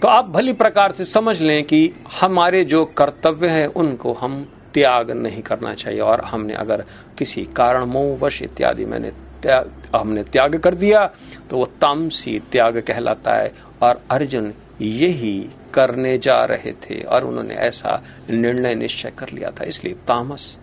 [0.00, 1.90] तो आप भली प्रकार से समझ लें कि
[2.20, 4.44] हमारे जो कर्तव्य है, उनको हम
[4.74, 6.84] त्याग नहीं करना चाहिए। और हमने अगर
[7.18, 9.10] किसी कारण मोहवश इत्यादि मैंने
[9.42, 11.04] त्याग, हमने त्याग कर दिया
[11.50, 17.54] तो वो तामसी त्याग कहलाता है। और अर्जुन यही करने जा रहे थे और उन्होंने
[17.54, 20.58] ऐसा निर्णय निश्चय कर लिया था, इसलिए तामस।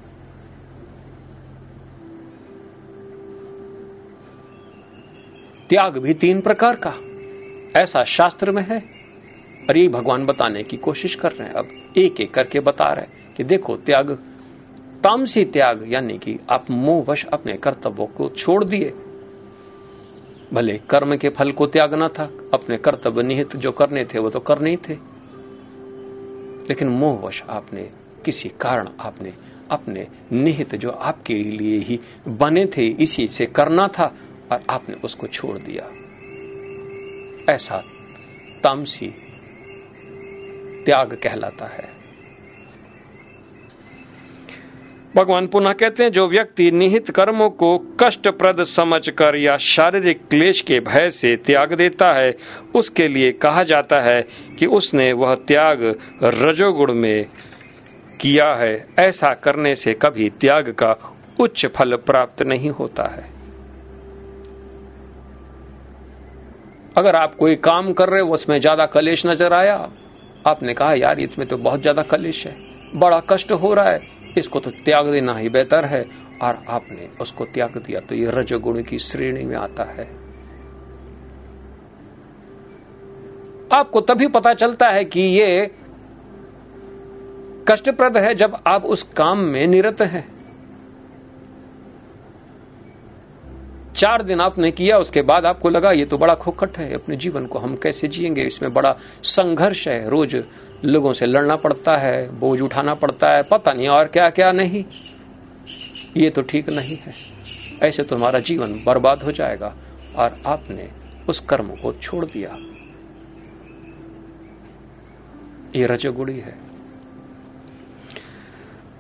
[5.70, 6.94] त्याग भी तीन प्रकार का,
[7.80, 8.80] ऐसा शास्त्र में है,
[9.70, 13.06] और ये भगवान बताने की कोशिश कर रहे हैं। अब एक एक करके बता रहे
[13.06, 14.12] हैं कि देखो, त्याग,
[15.04, 18.94] तामसी त्याग, यानी कि आप मोहवश अपने कर्तव्यों को छोड़ दिए।
[20.56, 24.40] भले कर्म के फल को त्यागना था, अपने कर्तव्य निहित जो करने थे, वो तो
[24.40, 24.94] करने ही थे।
[26.70, 27.92] लेकिन मोहवश आपने,
[28.26, 29.34] किसी कारण आपने
[29.72, 34.16] अपने निहित जो आपके लिए ही बने थे, इसी से करना था
[34.52, 35.84] और आपने उसको छोड़ दिया।
[37.54, 37.84] ऐसा
[38.64, 39.08] तामसी
[40.86, 41.95] त्याग कहलाता है।
[45.16, 50.80] भगवान पुनः कहते हैं, जो व्यक्ति निहित कर्मों को कष्टप्रद समझकर या शारीरिक क्लेश के
[50.80, 52.34] भय से त्याग देता है,
[52.76, 54.22] उसके लिए कहा जाता है
[54.60, 55.84] कि उसने वह त्याग
[56.24, 57.26] रजोगुण में
[58.22, 60.92] किया है। ऐसा करने से कभी त्याग का
[61.40, 63.24] उच्च फल प्राप्त नहीं होता है।
[66.98, 69.76] अगर आप कोई काम कर रहे हो, उसमें ज़्यादा कलेश नज़र आया,
[70.48, 72.56] आपने कहा, यार, इसमें तो बहुत ज़्यादा कलेश है,
[72.96, 76.04] बड़ा कष्ट हो रहा है। इसको तो त्याग देना ही बेहतर है,
[76.42, 80.06] और आपने उसको त्याग दिया तो ये रजोगुण की श्रेणी में आता है।
[83.74, 85.72] आपको तभी पता चलता है कि ये
[87.70, 90.28] कष्टप्रद है जब आप उस काम में निरत हैं।
[93.96, 97.46] चार दिन आपने किया, उसके बाद आपको लगा, ये तो बड़ा खोखट है, अपने जीवन
[97.46, 98.44] को हम कैसे जिएँगे?
[98.44, 98.92] इसमें बड़ा
[99.24, 100.36] संघर्ष है रोज
[100.84, 104.86] लोगों से लड़ना पड़ता है, बोझ उठाना पड़ता है, पता नहीं और क्या क्या नहीं।
[106.18, 107.14] ये तो ठीक नहीं है।
[107.84, 109.76] ऐसे तो हमारा जीवन बर्बाद हो जाएगा
[110.16, 110.90] और आपने
[111.30, 112.58] उस कर्म को छोड़ दिया।
[115.80, 116.58] ये रजोगुड़ी है।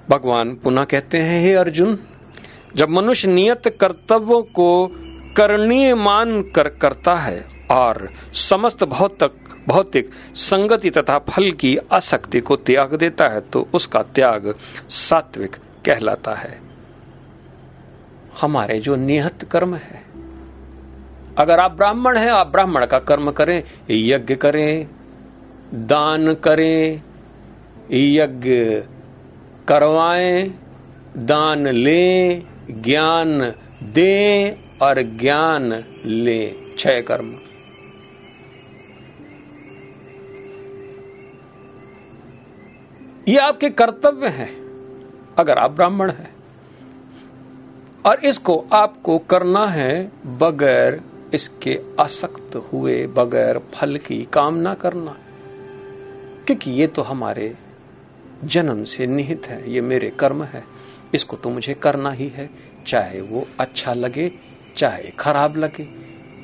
[0.09, 1.99] भगवान पुनः कहते हैं, हे अर्जुन,
[2.75, 4.87] जब मनुष्य नियत कर्तव्यों को
[5.37, 12.55] करणीय मान कर करता है और समस्त भौतिक भौतिक संगति तथा फल की आसक्ति को
[12.55, 14.55] त्याग देता है तो उसका त्याग
[14.89, 15.55] सात्विक
[15.85, 16.59] कहलाता है।
[18.41, 20.03] हमारे जो निहत कर्म है,
[21.37, 24.87] अगर आप ब्राह्मण हैं, आप ब्राह्मण का कर्म करें, यज्ञ करें,
[25.73, 27.01] दान करें,
[27.91, 28.51] यज्ञ
[29.67, 30.59] करवाएँ,
[31.17, 33.53] दान लें, ज्ञान
[33.83, 34.51] दें
[34.81, 37.35] और ज्ञान लें, छह कर्म।
[43.27, 44.49] ये आपके कर्तव्य हैं,
[45.37, 46.35] अगर आप ब्राह्मण हैं।
[48.05, 51.01] और इसको आपको करना है बगैर
[51.33, 55.17] इसके आसक्त हुए, बगैर फल की कामना करना।
[56.45, 57.55] क्योंकि ये तो हमारे
[58.43, 60.63] जन्म से निहित है, ये मेरे कर्म है।
[61.15, 62.49] इसको तो मुझे करना ही है,
[62.87, 64.31] चाहे वो अच्छा लगे,
[64.77, 65.87] चाहे खराब लगे।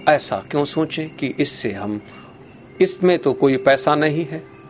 [0.09, 2.01] ऐसा क्यों सोचें कि इससे हम,
[2.81, 4.60] इसमें तो कोई पैसा नहीं है।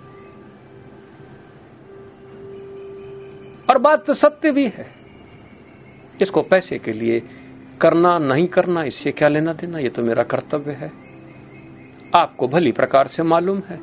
[3.82, 4.86] बात तो सत्य भी है।
[6.22, 7.20] इसको पैसे के लिए
[7.82, 10.92] करना, नहीं करना, इससे क्या लेना देना, ये तो मेरा कर्तव्य है।
[12.16, 13.80] आपको भली प्रकार से मालूम है।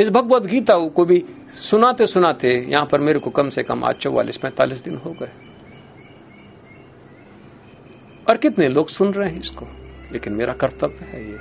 [0.00, 1.24] इस भगवत गीता को भी
[1.70, 5.30] सुनाते सुनाते, यहाँ पर मेरे को कम से कम आज चौवालीस, पैंतालीस दिन हो गए।
[8.28, 9.66] और कितने लोग सुन रहे हैं इसको,
[10.12, 11.38] लेकिन मेरा कर्तव्य है ये।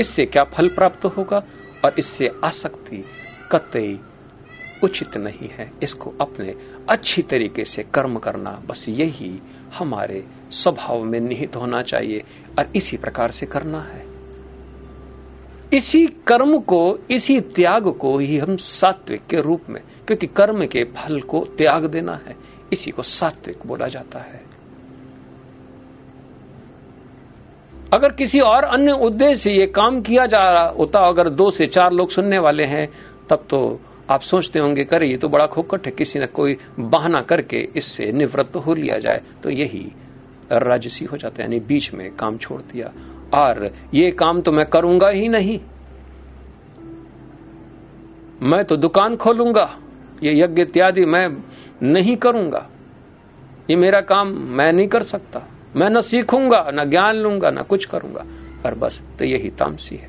[0.00, 1.42] इससे क्या फल प्राप्त होगा
[1.84, 3.04] और इससे आसक्ति
[3.52, 4.00] कतई
[4.84, 6.54] उचित नहीं है। इसको अपने
[6.88, 9.38] अच्छी तरीके से कर्म करना बस यही
[9.74, 12.22] हमारे स्वभाव में निहित होना चाहिए
[12.58, 14.16] और इसी प्रकार से करना है।
[15.74, 20.84] इसी कर्म को, इसी त्याग को ही हम सात्विक के रूप में, क्योंकि कर्म के
[20.84, 22.36] फल को त्याग देना है,
[22.72, 24.42] इसी को सात्विक बोला जाता है।
[27.92, 31.66] अगर किसी और अन्य उद्देश्य से ये काम किया जा रहा होता, अगर दो से
[31.66, 32.88] चार लोग सुनने वाले हैं,
[33.30, 37.20] तब तो आप सोचते होंगे, करे, ये तो बड़ा खोकट है, किसी ने कोई बहाना
[37.20, 39.92] करके इससे निवृत्त हो लिया जाए। तो यही
[40.52, 42.92] राजसी हो जाता है, यानी बीच में काम छोड़ दिया।
[43.34, 45.60] और ये काम तो मैं करूँगा ही नहीं।
[48.42, 49.78] मैं तो दुकान खोलूँगा,
[50.22, 51.36] ये यज्ञ इत्यादि मैं
[51.82, 52.70] नहीं करूँगा।
[53.70, 55.42] ये मेरा काम मैं नहीं कर सकता।
[55.76, 58.24] मैं न सीखूँगा, न ज्ञान लूँगा, न कुछ करूँगा।
[58.66, 60.08] और बस तो यही तामसी है।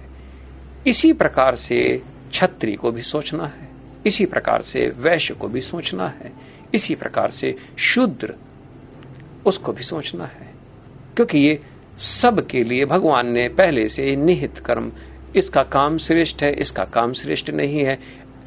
[0.88, 3.67] इसी प्रकार से छत्री को भी सोचना है।
[4.08, 6.32] इसी प्रकार से वैश्य को भी सोचना है।
[6.74, 8.36] इसी प्रकार से शूद्र
[9.46, 10.54] उसको भी सोचना है।
[11.16, 11.60] क्योंकि ये
[11.98, 14.92] सब के लिए भगवान ने पहले से निहित कर्म,
[15.36, 18.00] इसका काम श्रेष्ठ है, इसका काम श्रेष्ठ नहीं है।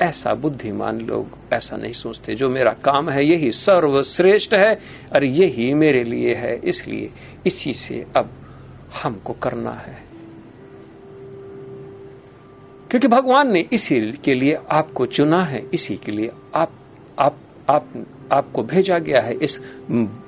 [0.03, 4.75] ऐसा बुद्धिमान लोग ऐसा नहीं सोचते। जो मेरा काम है, यही सर्वश्रेष्ठ है
[5.13, 7.11] और यही मेरे लिए है। इसलिए
[7.47, 8.31] इसी से अब
[9.03, 10.10] हमको करना है।
[12.91, 16.73] क्योंकि भगवान ने इसी के लिए आपको चुना है, इसी के लिए आप
[17.19, 17.37] आप
[17.71, 19.59] आप, आपको भेजा गया है इस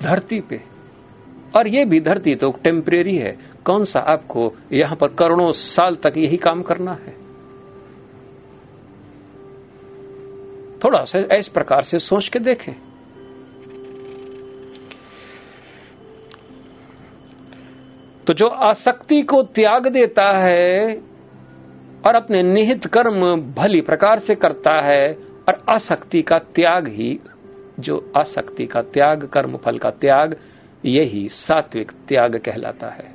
[0.02, 0.60] धरती पे।
[1.56, 6.14] और ये भी धरती तो टेम्परेरी है। कौन सा आपको यहाँ पर करोड़ों साल तक
[6.16, 7.12] यही काम करना है?
[10.84, 12.74] थोड़ा सा इस प्रकार से सोच के देखें।
[18.26, 21.02] तो जो आसक्ति को त्याग देता है
[22.07, 23.20] और अपने निहित कर्म
[23.55, 25.12] भली प्रकार से करता है
[25.48, 27.18] और आसक्ति का त्याग ही,
[27.80, 30.36] जो आसक्ति का त्याग कर्म फल का त्याग,
[30.84, 33.12] यही सात्विक त्याग कहलाता है।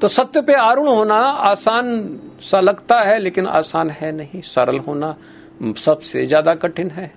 [0.00, 5.16] तो सत्य पे आरूढ़ होना आसान सा लगता है, लेकिन आसान है नहीं। सरल होना
[5.62, 7.12] सबसे ज़्यादा कठिन है।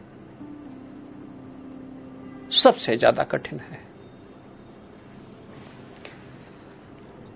[2.49, 3.79] सबसे ज़्यादा कठिन है।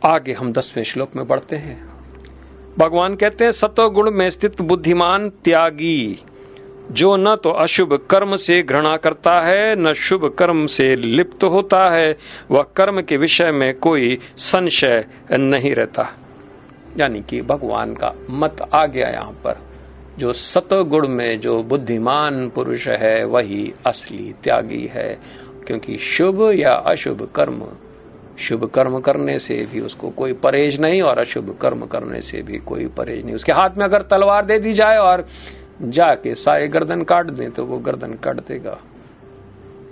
[0.05, 1.94] आगे हम दसवें श्लोक में बढ़ते हैं।
[2.79, 6.19] भगवान कहते हैं सतो गुण में स्थित बुद्धिमान त्यागी,
[6.91, 11.89] जो न तो अशुभ कर्म से घृणा करता है, न शुभ कर्म से लिप्त होता
[11.89, 12.17] है,
[12.51, 16.07] वह कर्म के विषय में कोई संशय नहीं रहता।
[16.99, 19.61] यानी कि भगवान का मत आ गया यहाँ पर।
[20.17, 25.19] जो सतगुण में जो बुद्धिमान पुरुष है, वही असली त्यागी है,
[25.67, 27.67] क्योंकि शुभ या अशुभ कर्म
[28.39, 32.57] शुभ कर्म करने से भी उसको कोई परहेज नहीं और अशुभ कर्म करने से भी
[32.57, 35.27] कोई परहेज नहीं। उसके हाथ में अगर तलवार दे दी जाए और
[35.81, 38.79] जाके सारे गर्दन काट दें तो वो गर्दन काट देगा।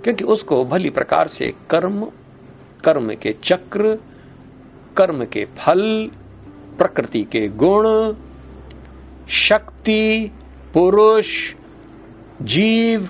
[0.04, 2.04] क्योंकि उसको भली प्रकार से कर्म
[2.84, 3.98] कर्म के चक्र,
[4.96, 6.10] कर्म के फल,
[6.78, 8.12] प्रकृति के गुण,
[9.30, 10.30] शक्ति,
[10.74, 11.26] पुरुष,
[12.42, 13.08] जीव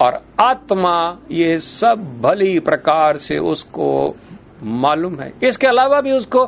[0.00, 4.16] और आत्मा, ये सब भली प्रकार से उसको
[4.62, 6.46] मालूम है। इसके अलावा भी उसको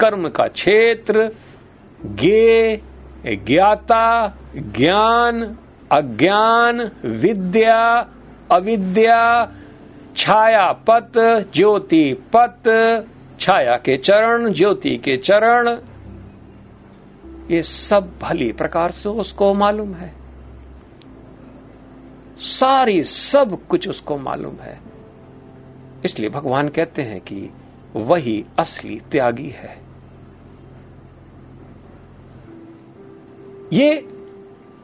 [0.00, 1.30] कर्म का क्षेत्र
[2.04, 2.76] गे
[3.26, 5.58] ज्ञाता, ज्ञान,
[5.92, 8.10] अज्ञान, विद्या,
[8.52, 9.52] अविद्या
[10.16, 11.12] छाया पत
[11.54, 12.62] ज्योति पत
[13.40, 15.68] छाया के चरण, ज्योति के चरण,
[17.50, 20.14] ये सब भली प्रकार से उसको मालूम है।
[22.38, 24.87] सारी सब कुछ उसको मालूम है।
[26.08, 27.50] इसलिए भगवान कहते हैं कि
[27.96, 29.76] वही असली त्यागी है।
[33.72, 34.04] ये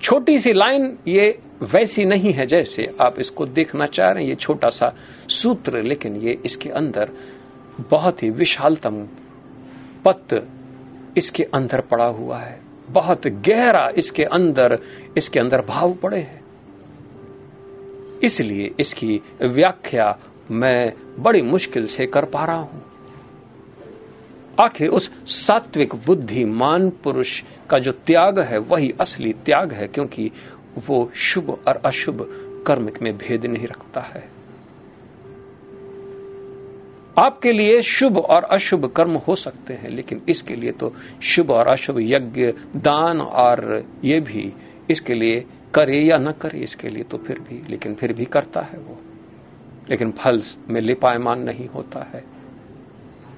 [0.02, 4.34] छोटी सी लाइन ये वैसी नहीं है जैसे आप इसको देखना चाह रहे हैं। ये
[4.36, 4.92] छोटा सा
[5.30, 7.10] सूत्र, लेकिन ये इसके अंदर
[7.90, 9.02] बहुत ही विशालतम
[10.04, 10.34] पत
[11.18, 12.58] इसके अंदर पड़ा हुआ है।
[12.90, 14.78] बहुत गहरा इसके अंदर
[15.16, 16.42] इसके अंदर भाव पड़े हैं।
[18.20, 20.10] इसलिए इसकी व्याख्या
[20.50, 22.82] मैं बड़ी मुश्किल से कर पा रहा हूँ।
[24.60, 30.30] आखिर उस सात्विक बुद्धिमान पुरुष का जो त्याग है, वही असली त्याग है, क्योंकि
[30.88, 32.28] वो शुभ और अशुभ
[32.66, 34.34] कर्म में भेद नहीं रखता है।
[37.18, 41.66] आपके लिए शुभ और अशुभ कर्म हो सकते हैं, लेकिन इसके लिए तो शुभ और
[41.66, 44.52] अशुभ यज्ञ, दान और ये भी
[44.90, 48.60] इसके लिए करे या न करे, इसके लिए तो फिर भी, लेकिन फिर भी करता
[48.60, 48.98] है वो।
[49.90, 52.24] लेकिन फल में लिपायमान नहीं होता है।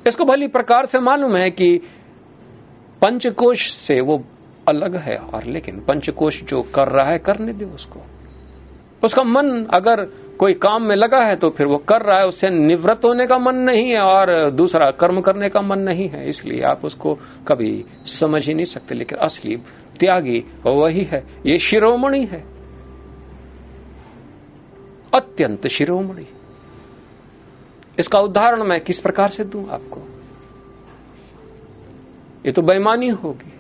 [0.07, 1.77] इसको भली प्रकार से मालूम है कि
[3.03, 4.23] पंचकोश से वो
[4.69, 8.01] अलग है और लेकिन पंचकोश जो कर रहा है, करने दे उसको।
[9.03, 10.05] उसका मन अगर
[10.39, 13.39] कोई काम में लगा है तो फिर वो कर रहा है, उससे निवृत्त होने का
[13.39, 17.15] मन नहीं है और दूसरा कर्म करने का मन नहीं है। इसलिए आप उसको
[17.49, 19.57] कभी समझ ही नहीं सकते, लेकिन असली
[20.01, 22.56] त्यागी वही है, ये शिरोमणि है।
[25.13, 26.27] अत्यंत शिरोमणि।
[27.99, 30.01] इसका उदाहरण मैं किस प्रकार से दूँ आपको?
[32.47, 33.53] ये तो बेमानी होगी,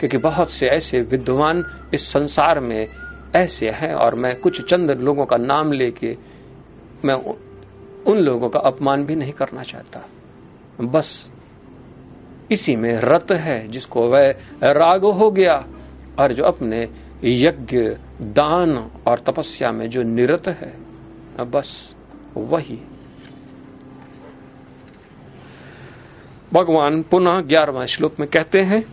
[0.00, 2.88] क्योंकि बहुत से ऐसे विद्वान इस संसार में
[3.36, 6.16] ऐसे हैं और मैं कुछ चंद लोगों का नाम लेके
[7.04, 7.14] मैं
[8.04, 10.04] उन लोगों का अपमान भी नहीं करना चाहता।
[10.82, 11.30] बस
[12.50, 14.30] इसी में रत है जिसको वह
[14.64, 15.54] राग हो गया
[16.18, 16.84] और जो अपने
[17.24, 17.78] यज्ञ,
[18.22, 20.72] दान और तपस्या में जो निरत है
[21.44, 21.94] बस
[22.36, 22.78] वही।
[26.52, 28.84] भगवान पुनः ग्यारहवा श्लोक में कहते हैं,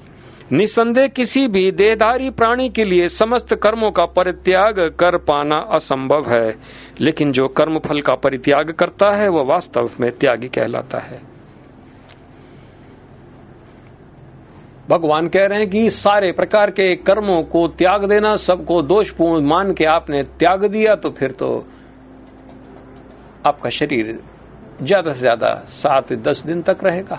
[0.52, 6.56] निसंदेह किसी भी देहधारी प्राणी के लिए समस्त कर्मों का परित्याग कर पाना असंभव है,
[7.00, 11.37] लेकिन जो कर्म फल का परित्याग करता है, वह वास्तव में त्यागी कहलाता है।
[14.90, 19.74] भगवान कह रहे हैं कि सारे प्रकार के कर्मों को त्याग देना, सबको दोषपूर्ण मान
[19.74, 21.50] के आपने त्याग दिया तो फिर तो
[23.46, 24.20] आपका शरीर
[24.82, 27.16] ज़्यादा से ज़्यादा सात, दस दिन तक रहेगा।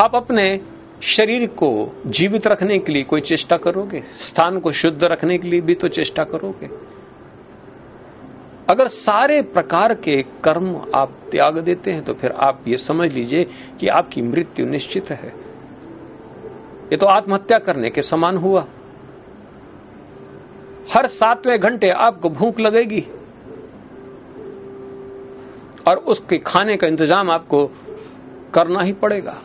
[0.00, 0.60] आप अपने
[1.06, 1.70] शरीर को
[2.08, 4.00] जीवित रखने के लिए कोई चेष्टा करोगे?
[4.20, 6.68] स्थान को शुद्ध रखने के लिए भी तो चेष्टा करोगे।
[8.72, 13.44] अगर सारे प्रकार के कर्म आप त्याग देते हैं तो फिर आप ये समझ लीजिए
[13.80, 15.28] कि आपकी मृत्यु निश्चित है।
[16.92, 18.66] ये तो आत्महत्या करने के समान हुआ।
[20.90, 23.00] हर सातवें घंटे आपको भूख लगेगी।
[25.86, 27.66] और उसके खाने का इंतज़ाम आपको
[28.54, 29.36] करना ही पड़ेगा।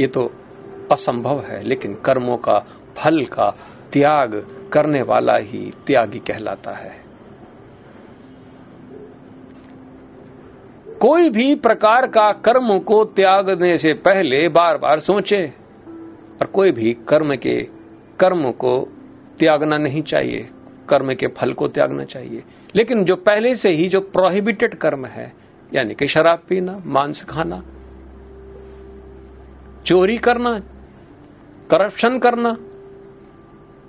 [0.00, 0.24] ये तो
[0.92, 2.58] असंभव है, लेकिन कर्मों का,
[2.96, 3.54] फल का
[3.96, 4.34] त्याग
[4.72, 6.92] करने वाला ही त्यागी कहलाता है।
[11.00, 15.46] कोई भी प्रकार का कर्म को त्यागने से पहले बार बार सोचे
[16.40, 17.62] और कोई भी कर्म के,
[18.20, 18.88] कर्म को
[19.38, 20.48] त्यागना नहीं चाहिए,
[20.88, 22.44] कर्म के फल को त्यागना चाहिए।
[22.74, 25.32] लेकिन जो पहले से ही जो प्रोहिबिटेड कर्म है,
[25.74, 27.62] यानी कि शराब पीना, मांस खाना,
[29.86, 30.58] चोरी करना
[31.70, 32.56] करप्शन करना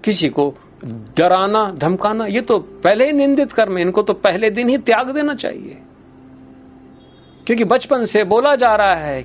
[0.08, 0.54] किसी को
[1.18, 5.10] डराना, धमकाना, ये तो पहले ही निंदित कर्म है इनको तो पहले दिन ही त्याग
[5.10, 5.78] देना चाहिए।
[7.48, 9.24] क्योंकि बचपन से बोला जा रहा है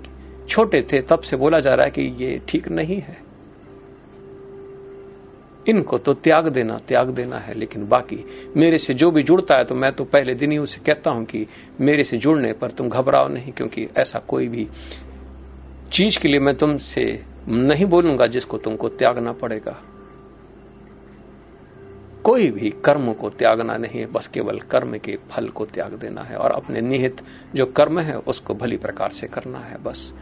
[0.49, 3.17] छोटे थे, तब से बोला जा रहा है कि ये ठीक नहीं है।
[5.69, 8.25] इनको तो त्याग देना त्याग देना है, लेकिन बाकी,
[8.57, 11.25] मेरे से जो भी जुड़ता है तो मैं तो पहले दिन ही उसे कहता हूँ
[11.25, 11.47] कि
[11.81, 14.69] मेरे से जुड़ने पर तुम घबराओ नहीं, क्योंकि ऐसा कोई भी
[15.93, 19.81] चीज़ के लिए मैं तुमसे नहीं बोलूँगा जिसको तुमको त्यागना पड़ेगा।
[22.25, 26.23] कोई भी कर्म को त्यागना नहीं है, बस केवल कर्म के फल को त्याग देना
[26.23, 27.21] है और अपने निहित
[27.55, 30.15] जो कर्म है, उसको भली प्रकार से करना है, बस।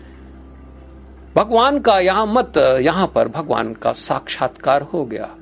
[1.37, 5.37] भगवान का यहाँ मत, यहाँ पर भगवान का साक्षात्कार हो गया,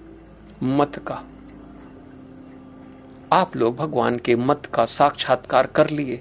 [0.62, 1.24] मत का।
[3.32, 6.20] आप लोग भगवान के मत का साक्षात्कार कर लिए।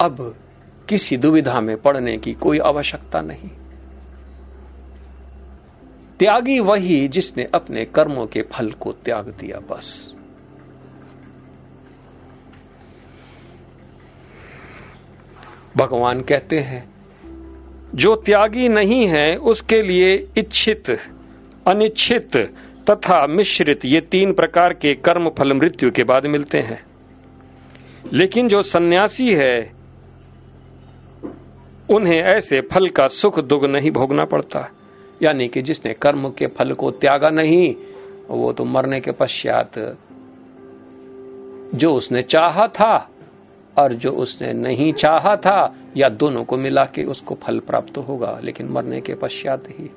[0.00, 0.36] अब
[0.88, 3.50] किसी दुविधा में पड़ने की कोई आवश्यकता नहीं।
[6.18, 10.14] त्यागी वही जिसने अपने कर्मों के फल को त्याग दिया बस।
[15.76, 16.92] भगवान कहते हैं,
[17.94, 20.90] जो त्यागी नहीं है, उसके लिए इच्छित,
[21.66, 22.36] अनिच्छित
[22.90, 26.84] तथा मिश्रित ये तीन प्रकार के कर्म फल मृत्यु के बाद मिलते हैं।
[28.12, 29.72] लेकिन जो सन्यासी है,
[31.90, 34.68] उन्हें ऐसे फल का सुख दुख नहीं भोगना पड़ता।
[35.22, 37.76] यानी कि जिसने कर्म के फल को त्यागा नहीं,
[38.28, 39.96] वो तो मरने के पश्चात
[41.74, 43.10] जो उसने चाहा था
[43.78, 48.40] और जो उसने नहीं चाहा था, या दोनों को मिला के उसको फल प्राप्त होगा,
[48.42, 49.90] लेकिन मरने के पश्चात ही।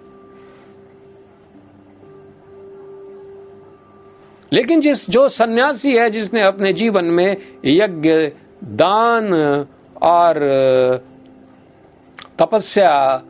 [4.53, 8.09] लेकिन जिस, जो सन्यासी है, जिसने अपने जीवन में यज्ञ,
[8.63, 9.34] दान
[10.01, 10.39] और
[12.39, 13.23] तपस्या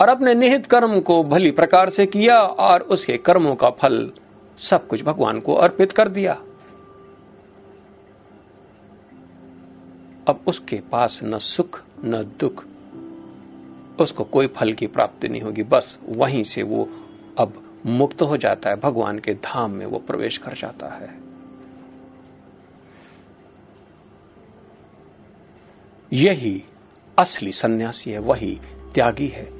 [0.00, 4.12] और अपने निहित कर्म को भली प्रकार से किया और उसके कर्मों का फल
[4.70, 6.32] सब कुछ भगवान को अर्पित कर दिया।
[10.28, 12.64] अब उसके पास न सुख, न दुख,
[14.00, 16.88] उसको कोई फल की प्राप्ति नहीं होगी, बस वहीं से वो
[17.38, 21.14] अब मुक्त हो जाता है, भगवान के धाम में वो प्रवेश कर जाता है।
[26.12, 26.62] यही
[27.18, 28.60] असली सन्यासी है, वही
[28.94, 29.55] त्यागी है।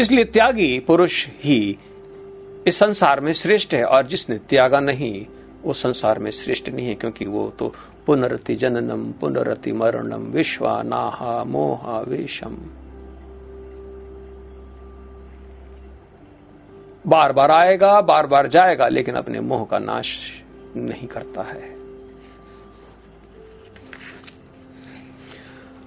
[0.00, 1.78] इसलिए त्यागी पुरुष ही
[2.68, 5.26] इस संसार में श्रेष्ठ है और जिसने त्यागा नहीं,
[5.62, 7.72] वो संसार में श्रेष्ठ नहीं है, क्योंकि वो तो
[8.06, 12.56] पुनरति जननम, पुनरति मरणम विश्वा नाहा मोहा वेशम
[17.06, 20.06] बार बार आएगा बार बार जाएगा, लेकिन अपने मोह का नाश
[20.76, 21.74] नहीं करता है।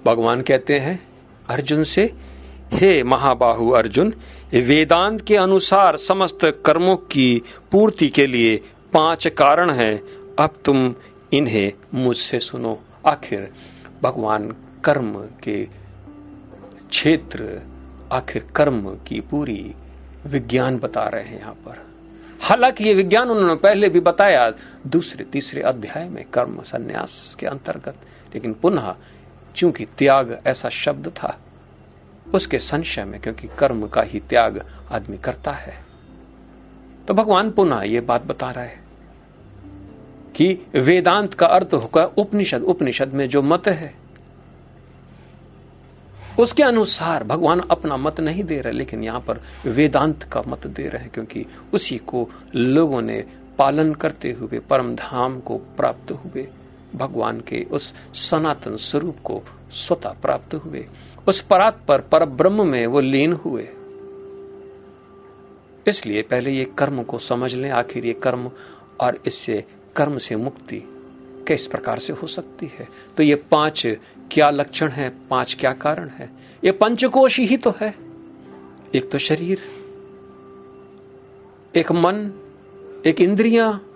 [0.04, 0.98] भगवान कहते हैं,
[1.48, 2.29] अर्जुन से
[2.72, 4.14] हे महाबाहु अर्जुन,
[4.54, 7.42] वेदांत के अनुसार समस्त कर्मों की
[7.72, 8.56] पूर्ति के लिए
[8.92, 10.02] पाँच कारण हैं।
[10.38, 10.94] अब तुम
[11.32, 13.52] इन्हें मुझसे सुनो। आखिर
[14.02, 14.48] भगवान
[14.84, 15.64] कर्म के
[16.90, 17.62] क्षेत्र,
[18.12, 19.74] आखिर कर्म की पूरी
[20.26, 21.86] विज्ञान बता रहे हैं यहाँ पर।
[22.42, 24.52] हालाँकि ये विज्ञान उन्होंने पहले भी बताया,
[24.86, 27.94] दूसरे, तीसरे अध्याय में कर्म संन्यास के अंतर्गत,
[28.34, 28.94] लेकिन पुनः,
[29.56, 31.46] चूँकि त्याग ऐसा शब्द था
[32.34, 34.60] उसके संशय में, क्योंकि कर्म का ही त्याग
[34.90, 35.74] आदमी करता है।
[37.08, 38.78] तो भगवान पुनः ये बात बता रहा है
[40.36, 43.94] कि वेदांत का अर्थ होगा उपनिषद। उपनिषद में जो मत है,
[46.38, 50.88] उसके अनुसार भगवान अपना मत नहीं दे रहे, लेकिन यहाँ पर वेदांत का मत दे
[50.88, 53.24] रहे हैं, क्योंकि उसी को लोगों ने
[53.58, 56.48] पालन करते हुए परम धाम को प्राप्त हुए
[56.94, 60.86] भगवान के उस सनातन स्वरूप को स्वतः प्राप्त हुए।
[61.28, 63.68] उस परात पर पर ब्रह्म में वो लीन हुए।
[65.86, 68.50] इसलिए पहले ये कर्म को समझ लें, आखिर ये कर्म
[69.00, 69.64] और इससे
[69.96, 70.82] कर्म से मुक्ति
[71.48, 72.88] किस प्रकार से हो सकती है?
[73.16, 73.82] तो ये पाँच
[74.32, 76.30] क्या लक्षण है, पाँच क्या कारण है?
[76.64, 77.94] ये पंचकोश ही तो है।
[78.94, 79.60] एक तो शरीर,
[81.76, 82.32] एक मन,
[83.06, 83.86] एक इंद्रियाँ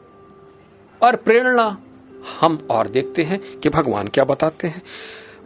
[1.03, 1.79] और प्रेरणा।
[2.41, 4.83] हम और देखते हैं कि भगवान क्या बताते हैं।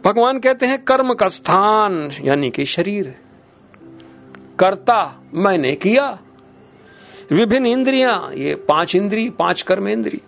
[0.05, 3.15] भगवान कहते हैं, कर्म का स्थान, यानी कि शरीर।
[4.59, 6.19] कर्ता मैंने किया।
[7.31, 10.21] विभिन्न इंद्रियाँ, ये पाँच इंद्री, पाँच कर्म इंद्री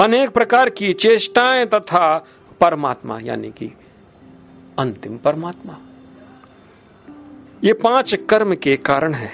[0.00, 2.18] अनेक प्रकार की चेष्टाएँ तथा
[2.60, 3.72] परमात्मा, यानी कि
[4.78, 5.78] अंतिम परमात्मा।
[7.64, 9.30] ये पाँच कर्म के कारण है।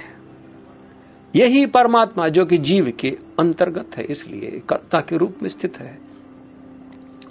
[1.37, 6.04] यही परमात्मा जो कि जीव के अंतर्गत है, इसलिए कर्ता के रूप में स्थित है।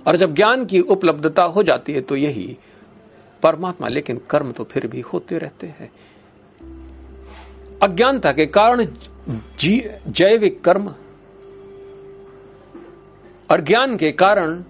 [0.05, 2.57] और जब ज्ञान की उपलब्धता हो जाती है तो यही
[3.43, 5.91] परमात्मा, लेकिन कर्म तो फिर भी होते रहते हैं।
[7.81, 8.85] अज्ञानता के कारण
[10.09, 10.87] जैविक कर्म
[13.49, 14.63] और ज्ञान के कारण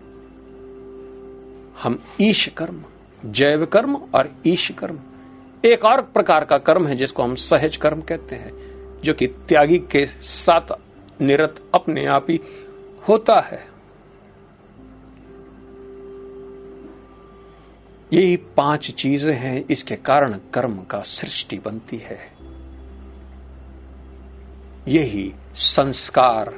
[1.79, 2.83] हम ईश कर्म,
[3.23, 4.99] जैव कर्म और ईश कर्म,
[5.63, 8.51] एक और प्रकार का कर्म है जिसको हम सहज कर्म कहते हैं,
[9.01, 10.73] जो कि त्यागी के साथ
[11.21, 12.39] निरत अपने आप ही
[13.09, 13.72] होता है।
[18.13, 22.19] यही पाँच चीज़ें हैं, इसके कारण कर्म का सृष्टि बनती है।
[24.87, 26.53] यही संस्कार,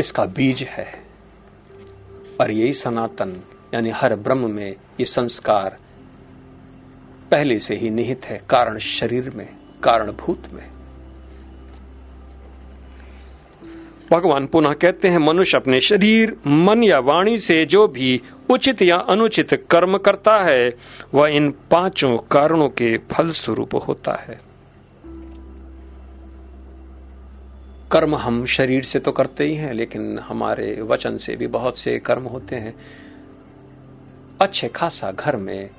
[0.00, 1.04] इसका बीज है।
[2.40, 3.42] और यही सनातन,
[3.74, 5.78] यानी हर ब्रह्म में ये संस्कार
[7.30, 10.79] पहले से ही निहित है, कारण शरीर में कारणभूत में।
[14.12, 18.96] भगवान पुनः कहते हैं, मनुष्य अपने शरीर, मन या वाणी से जो भी उचित या
[18.96, 20.74] अनुचित कर्म करता है,
[21.14, 24.40] वह इन पाँचों कारणों के फल स्वरूप होता है।
[27.92, 31.98] कर्म हम शरीर से तो करते ही हैं, लेकिन हमारे वचन से भी बहुत से
[31.98, 32.74] कर्म होते हैं।
[34.40, 35.70] अच्छे खासा घर में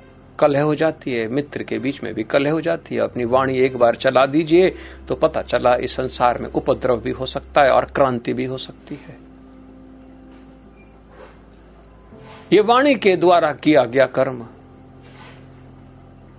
[0.42, 3.58] कलह हो जाती है, मित्र के बीच में भी कलह हो जाती है। अपनी वाणी
[3.58, 4.70] एक बार चला दीजिए
[5.08, 8.58] तो पता चला इस संसार में उपद्रव भी हो सकता है और क्रांति भी हो
[8.58, 9.16] सकती है।
[12.52, 14.40] ये वाणी के द्वारा किया गया कर्म,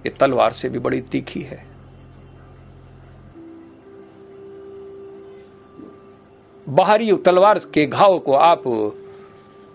[0.06, 1.62] ये तलवार से भी बड़ी तीखी है।
[6.68, 8.64] बाहरी तलवार के घाव को आप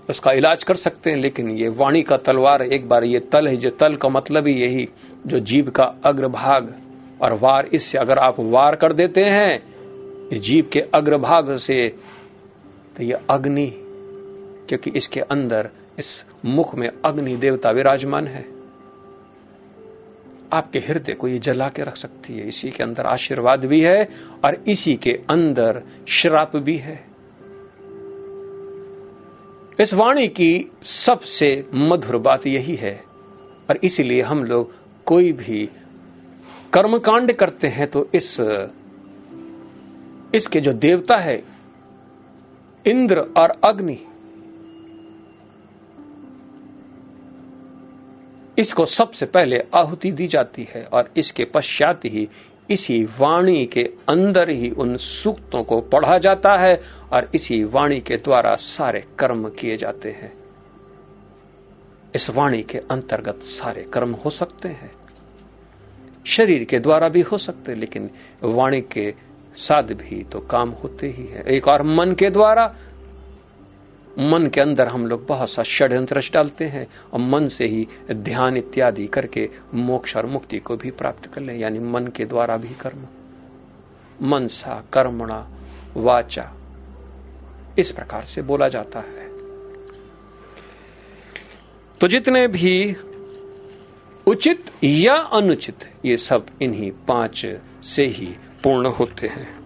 [0.09, 3.57] उसका इलाज कर सकते हैं, लेकिन ये वाणी का तलवार, एक बार ये तल है
[3.57, 4.89] जो तल का मतलब ही यही,
[5.27, 6.75] जो जीव का अग्रभाग
[7.23, 11.89] और वार, इससे अगर आप वार कर देते हैं जीव के अग्रभाग से
[12.97, 13.67] तो ये अग्नि,
[14.69, 16.07] क्योंकि इसके अंदर, इस
[16.45, 18.45] मुख में अग्नि देवता विराजमान है।
[20.53, 24.09] आपके हृदय को ये जला के रख सकती है, इसी के अंदर आशीर्वाद भी है,
[24.45, 26.99] और इसी के अंदर श्राप भी है।
[29.81, 33.05] इस वाणी की सबसे मधुर बात यही है
[33.71, 34.73] और इसीलिए हम लोग
[35.07, 35.69] कोई भी
[36.75, 38.37] कर्मकांड करते हैं तो इस,
[40.35, 41.43] इसके जो देवता है,
[42.87, 43.99] इंद्र और अग्नि,
[48.59, 52.29] इसको सबसे पहले आहुति दी जाती है और इसके पश्चात ही
[52.71, 56.81] इसी वाणी के अंदर ही उन सूक्तों को पढ़ा जाता है
[57.13, 60.33] और इसी वाणी के द्वारा सारे कर्म किए जाते हैं।
[62.15, 64.91] इस वाणी के अंतर्गत सारे कर्म हो सकते हैं।
[66.27, 68.11] शरीर के द्वारा भी हो सकते हैं, लेकिन
[68.45, 69.15] वाणी के
[69.57, 72.75] साथ भी तो काम होते ही है। एक और मन के द्वारा
[74.19, 78.57] मन के अंदर हम लोग बहुत सा षड्यंत्र डालते हैं और मन से ही ध्यान
[78.57, 82.69] इत्यादि करके मोक्ष और मुक्ति को भी प्राप्त कर ले, यानी मन के द्वारा भी
[82.69, 83.07] कर्म।
[84.23, 85.49] मनसा, कर्मणा,
[85.97, 86.55] वाचा,
[87.79, 89.29] इस प्रकार से बोला जाता है।
[92.01, 92.97] तो जितने भी
[94.27, 97.47] उचित या अनुचित, ये सब इन्हीं पाँच
[97.83, 98.27] से ही
[98.65, 99.58] पूर्ण होते हैं।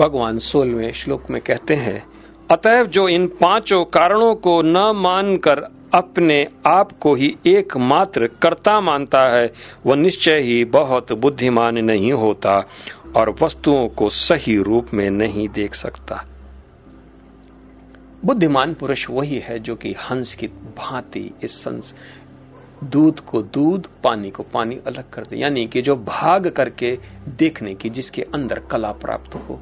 [0.00, 2.04] भगवान सोलवें श्लोक में कहते हैं,
[2.50, 5.58] अतएव जो इन पाँचों कारणों को न मानकर
[5.94, 9.52] अपने आप को ही एकमात्र कर्ता मानता है,
[9.86, 12.66] वह निश्चय ही बहुत बुद्धिमान नहीं होता
[13.16, 16.26] और वस्तुओं को सही रूप में नहीं देख सकता।
[18.24, 21.94] बुद्धिमान पुरुष वही है जो कि हंस की भांति इस संस,
[22.84, 27.74] दूध को दूध, पानी को पानी अलग कर दे, यानी कि जो भाग करके देखने
[27.74, 29.60] की, जिसके अंदर कला प्राप्त हो।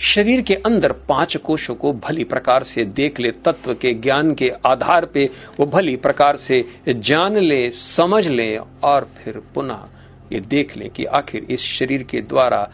[0.00, 4.52] शरीर के अंदर पाँच कोशों को भली प्रकार से देख ले, तत्व के ज्ञान के
[4.66, 5.30] आधार पे
[5.60, 9.84] वो भली प्रकार से जान ले, समझ ले और फिर पुनः
[10.32, 12.70] ये देख ले कि आखिर इस शरीर के द्वारा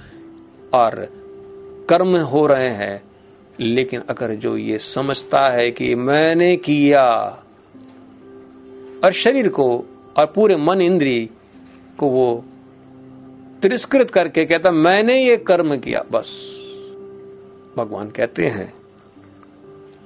[0.75, 0.95] और
[1.89, 3.03] कर्म हो रहे हैं।
[3.61, 7.05] लेकिन अगर जो ये समझता है कि मैंने किया
[9.05, 9.85] और शरीर को
[10.17, 11.31] और पूरे मन इंद्री
[11.99, 12.45] को वो
[13.63, 16.59] तिरस्कृत करके कहता, मैंने ये कर्म किया, बस।
[17.77, 18.73] भगवान कहते हैं,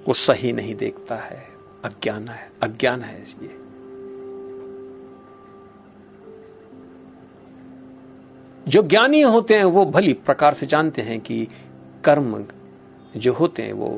[0.08, 1.48] वो सही नहीं देखता है,
[1.84, 3.54] अज्ञान है अज्ञान है ये
[8.68, 11.48] जो ज्ञानी होते हैं, वो भली प्रकार से जानते हैं कि
[12.04, 12.44] कर्म
[13.16, 13.88] जो होते हैं, वो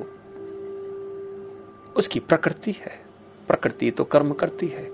[1.96, 3.08] उसकी प्रकृति है।
[3.48, 4.90] प्रकृति तो कर्म करती है,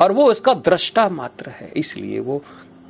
[0.00, 2.42] और वो उसका दृष्टा मात्र है, इसलिए वो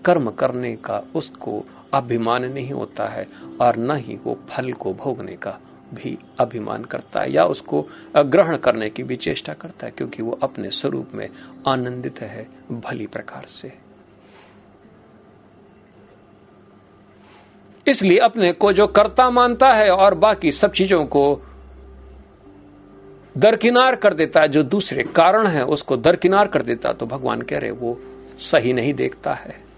[0.05, 3.27] कर्म करने का उसको अभिमान नहीं होता है
[3.61, 5.59] और न ही वो फल को भोगने का
[5.95, 7.87] भी अभिमान करता है या उसको
[8.17, 11.29] ग्रहण करने की भी चेष्टा करता है, क्योंकि वो अपने स्वरूप में
[11.69, 13.73] आनंदित है भली प्रकार से।
[17.87, 21.23] इसलिए अपने को जो कर्ता मानता है और बाकी सब चीज़ों को
[23.35, 27.59] दरकिनार कर देता है, जो दूसरे कारण है उसको दरकिनार कर देता तो भगवान कह
[27.59, 27.99] रहे वो
[28.41, 29.70] सही नहीं देखता है।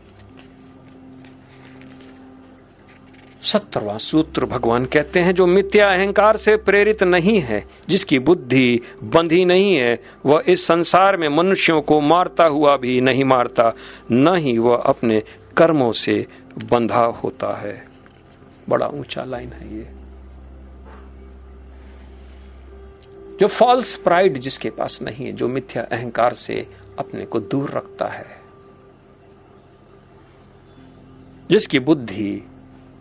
[3.43, 9.45] सत्तरवा सूत्र भगवान कहते हैं, जो मिथ्या अहंकार से प्रेरित नहीं है, जिसकी बुद्धि बंधी
[9.45, 13.75] नहीं है, वह इस संसार में मनुष्यों को मारता हुआ भी नहीं मारता,
[14.13, 15.23] न ही वह अपने
[15.57, 16.27] कर्मों से
[16.71, 17.85] बंधा होता है।
[18.69, 19.89] बड़ा ऊँचा लाइन है ये।
[23.41, 26.67] जो फॉल्स प्राइड जिसके पास नहीं है, जो मिथ्या अहंकार से
[26.99, 28.27] अपने को दूर रखता है,
[31.51, 32.49] जिसकी बुद्धि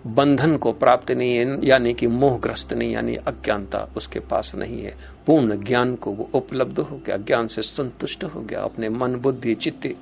[0.08, 4.96] बंधन को प्राप्त नहीं है, यानी कि मोहग्रस्त नहीं, यानी अज्ञानता उसके पास नहीं है।
[5.28, 9.56] पूर्ण ज्ञान को वो उपलब्ध हो गया, ज्ञान से संतुष्ट हो गया, अपने मन, बुद्धि,
[9.56, 9.96] चित्त,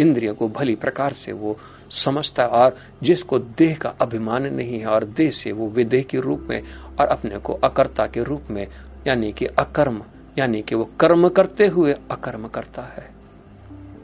[0.00, 1.56] इंद्रिय को भली प्रकार से वो
[1.90, 6.20] समझता है, और जिसको देह का अभिमान नहीं है, और देह से वो विदेह के
[6.20, 6.62] रूप में,
[7.00, 8.66] और अपने को अकर्ता के रूप में,
[9.06, 10.02] यानी कि अकर्म,
[10.38, 13.22] यानी कि वो कर्म करते हुए अकर्म करता है।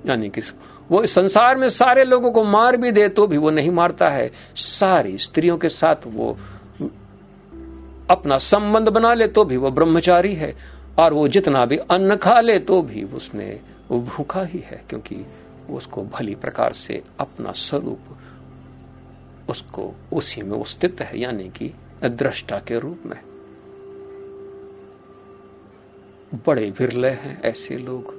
[0.06, 0.40] यानी कि
[0.90, 4.30] वो संसार में सारे लोगों को मार भी दे तो भी वो नहीं मारता है।
[4.56, 6.30] सारी स्त्रियों के साथ वो
[8.10, 10.54] अपना संबंध बना ले तो भी वो ब्रह्मचारी है,
[10.98, 13.48] और वो जितना भी अन्न खा ले तो भी उसने
[13.90, 15.24] भूखा ही है, क्योंकि
[15.70, 18.16] उसको भली प्रकार से अपना स्वरूप
[19.50, 21.72] उसको उसी में स्थित है, यानी कि
[22.04, 23.20] दृष्टा के रूप में।
[26.46, 28.17] बड़े विरले हैं ऐसे लोग।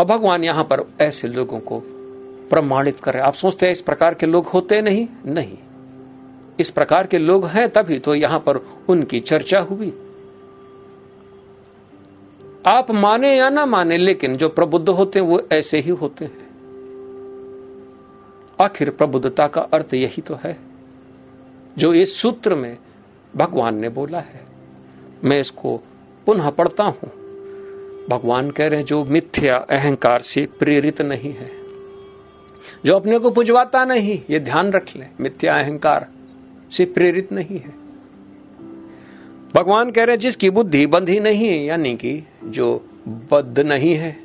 [0.00, 1.82] अब भगवान यहाँ पर ऐसे लोगों को
[2.50, 5.08] प्रमाणित कर रहे आप सोचते हैं, इस प्रकार के लोग होते नहीं?
[5.26, 5.58] नहीं।
[6.60, 8.56] इस प्रकार के लोग हैं तभी तो यहाँ पर
[8.88, 9.88] उनकी चर्चा हुई।
[12.66, 16.50] आप माने या ना माने, लेकिन जो प्रबुद्ध होते हैं, वो ऐसे ही होते हैं।
[18.60, 20.58] आखिर प्रबुद्धता का अर्थ यही तो है।
[21.78, 22.78] जो इस सूत्र में
[23.36, 24.44] भगवान ने बोला है,
[25.24, 25.76] मैं इसको
[26.26, 27.19] पुनः पढ़ता हूँ।
[28.10, 31.50] भगवान कह रहे हैं, जो मिथ्या अहंकार से प्रेरित नहीं है,
[32.86, 36.08] जो अपने को पुजवाता नहीं, ये ध्यान रख ले, मिथ्या अहंकार
[36.72, 37.74] से प्रेरित नहीं है।
[39.54, 44.16] भगवान कह रहे हैं, जिसकी बुद्धि बंधी नहीं है, यानी कि जो बद्ध नहीं है,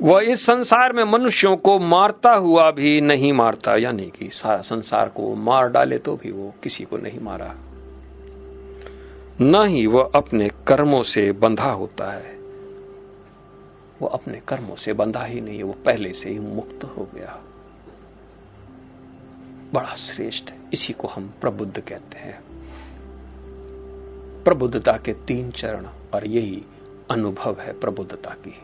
[0.00, 5.08] वह इस संसार में मनुष्यों को मारता हुआ भी नहीं मारता, यानी कि सारा संसार
[5.08, 7.54] को मार डाले तो भी वो किसी को नहीं मारा।
[9.42, 12.36] न ही वह अपने कर्मों से बंधा होता है।
[14.00, 17.40] वो अपने कर्मों से बंधा ही नहीं है वो पहले से ही मुक्त हो गया।
[19.74, 22.42] बड़ा श्रेष्ठ इसी को हम प्रबुद्ध कहते हैं।
[24.44, 26.64] प्रबुद्धता के तीन चरण, और यही
[27.10, 28.54] अनुभव है प्रबुद्धता की।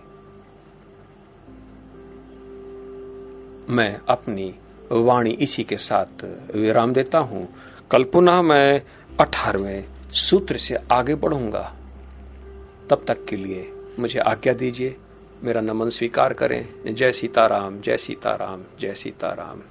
[3.73, 4.55] मैं अपनी
[4.93, 6.25] वाणी इसी के साथ
[6.57, 7.49] विराम देता हूँ।
[7.91, 8.83] कल पुनः मैं
[9.21, 11.63] अठारहवें सूत्र से आगे बढ़ूँगा,
[12.91, 14.97] तब तक के लिए मुझे आज्ञा दीजिए,
[15.43, 19.63] मेरा नमन स्वीकार करें। जय सीताराम जय सीताराम जय सीताराम।